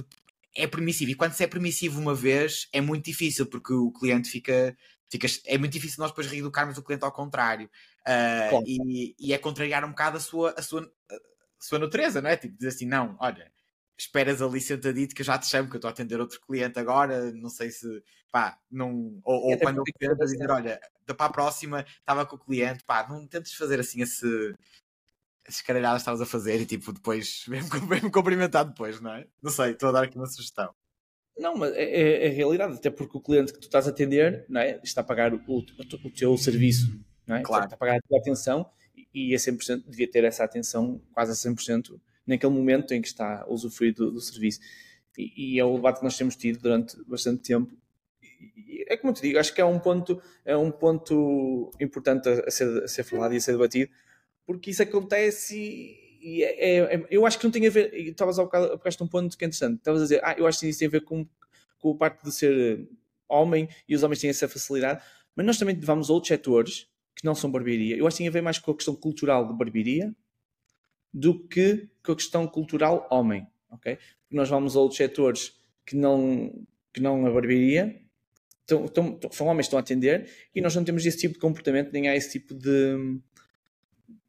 [0.54, 1.10] é permissivo.
[1.10, 4.76] E quando se é permissivo uma vez, é muito difícil, porque o cliente fica.
[5.10, 7.70] fica é muito difícil nós depois reeducarmos o cliente ao contrário.
[8.00, 8.64] Uh, claro.
[8.66, 11.14] e, e, é contrariar um bocado a sua, a sua, a
[11.58, 12.36] sua natureza, não é?
[12.36, 13.52] Tipo, dizer assim, não, olha,
[13.98, 16.78] esperas ali sentadito que eu já te chamo, que eu estou a atender outro cliente
[16.78, 19.20] agora, não sei se, pá, não.
[19.24, 22.84] Ou, ou quando o cliente a dizer, olha, para a próxima estava com o cliente,
[22.84, 24.54] pá, não tentes fazer assim esse.
[25.48, 29.26] Essas caralhadas estavas a fazer e tipo, depois vem-me cumprimentar depois, não é?
[29.42, 30.74] Não sei, estou a dar aqui uma sugestão.
[31.38, 34.44] Não, mas é, é, é, realidade, até porque o cliente que tu estás a atender
[34.48, 34.80] não é?
[34.82, 37.42] está a pagar o, o, o teu serviço, não é?
[37.42, 37.64] Claro.
[37.64, 41.30] Está a pagar a tua atenção e, e a 100% devia ter essa atenção quase
[41.30, 44.60] a 100% naquele momento em que está a usufruir do, do serviço.
[45.16, 47.72] E, e, é o debate que nós temos tido durante bastante tempo.
[48.30, 52.44] E, é como te digo, acho que é um ponto, é um ponto importante a,
[52.46, 53.90] a, ser, a ser falado e a ser debatido,
[54.48, 55.54] porque isso acontece
[56.22, 57.94] e, é, é, é, eu acho que não tem a ver.
[57.94, 59.76] Estavas ao bocado, tocaste um ponto que é interessante.
[59.76, 61.28] Estavas a dizer, ah, eu acho que isso tem a ver com,
[61.78, 62.88] com o parte de ser
[63.28, 65.04] homem e os homens têm essa facilidade,
[65.36, 67.94] mas nós também vamos a outros setores que não são barbearia.
[67.94, 70.16] Eu acho que tem a ver mais com a questão cultural de barbearia
[71.12, 73.96] do que com a questão cultural homem, ok?
[73.96, 76.54] Porque nós vamos a outros setores que não,
[76.90, 78.00] que não a barbearia,
[78.62, 81.40] estão, estão, são homens que estão a atender e nós não temos esse tipo de
[81.40, 83.20] comportamento, nem há esse tipo de,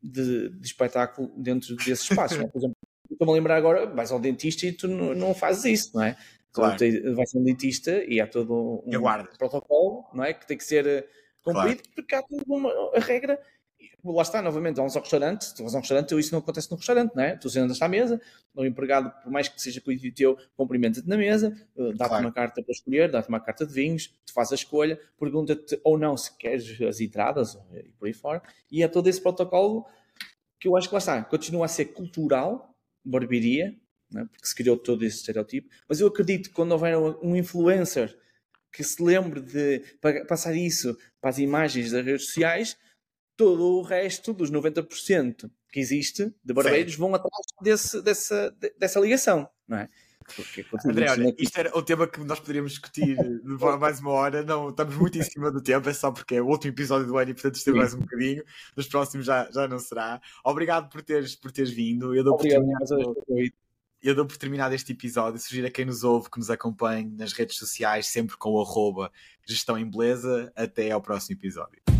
[0.02, 2.38] de, de espetáculo dentro desses espaços.
[2.38, 2.48] Né?
[2.48, 2.76] Por exemplo,
[3.10, 6.18] estou-me a lembrar agora, vais ao dentista e tu não, não fazes isso, não é?
[6.52, 6.84] Claro.
[6.84, 10.34] Então, vais a um dentista e há todo um protocolo, não é?
[10.34, 11.08] Que tem que ser eh,
[11.42, 11.96] cumprido, claro.
[11.96, 13.40] porque há toda uma regra
[14.04, 16.78] lá está, novamente, vamos ao restaurante, tu vais a um restaurante, isso não acontece no
[16.78, 17.36] restaurante, não é?
[17.36, 18.22] Tu sentas à mesa,
[18.56, 22.26] o empregado, por mais que seja cuidado teu, cumprimenta-te na mesa, eh, dá-te claro.
[22.26, 25.98] uma carta para escolher, dá-te uma carta de vinhos, tu fazes a escolha, pergunta-te ou
[25.98, 28.42] não se queres as entradas e por aí fora,
[28.72, 29.86] e é todo esse protocolo
[30.60, 33.76] que eu acho que lá está, continua a ser cultural, barbearia,
[34.16, 34.26] é?
[34.26, 38.18] porque se criou todo esse estereotipo, mas eu acredito que quando houver um influencer
[38.72, 39.80] que se lembre de
[40.28, 42.78] passar isso para as imagens das redes sociais,
[43.40, 47.00] todo o resto dos 90% que existe de barbeiros Sim.
[47.00, 49.90] vão atrás desse, dessa, dessa ligação, não é?
[50.36, 53.18] Porque, André, olha, isto era o tema que nós poderíamos discutir
[53.80, 54.44] mais uma hora.
[54.44, 57.18] Não, estamos muito em cima do tempo, é só porque é o último episódio do
[57.18, 58.44] ano e portanto isto é mais um bocadinho.
[58.76, 60.22] Nos próximos já, já não será.
[60.44, 62.14] Obrigado por teres, por teres vindo.
[62.14, 62.66] Eu dou Obrigado,
[63.26, 63.38] por
[64.02, 65.40] eu dou por terminado este episódio.
[65.40, 69.10] Sugiro a quem nos ouve que nos acompanhe nas redes sociais, sempre com o arroba
[69.48, 70.52] gestão em beleza.
[70.58, 71.99] Até ao próximo episódio.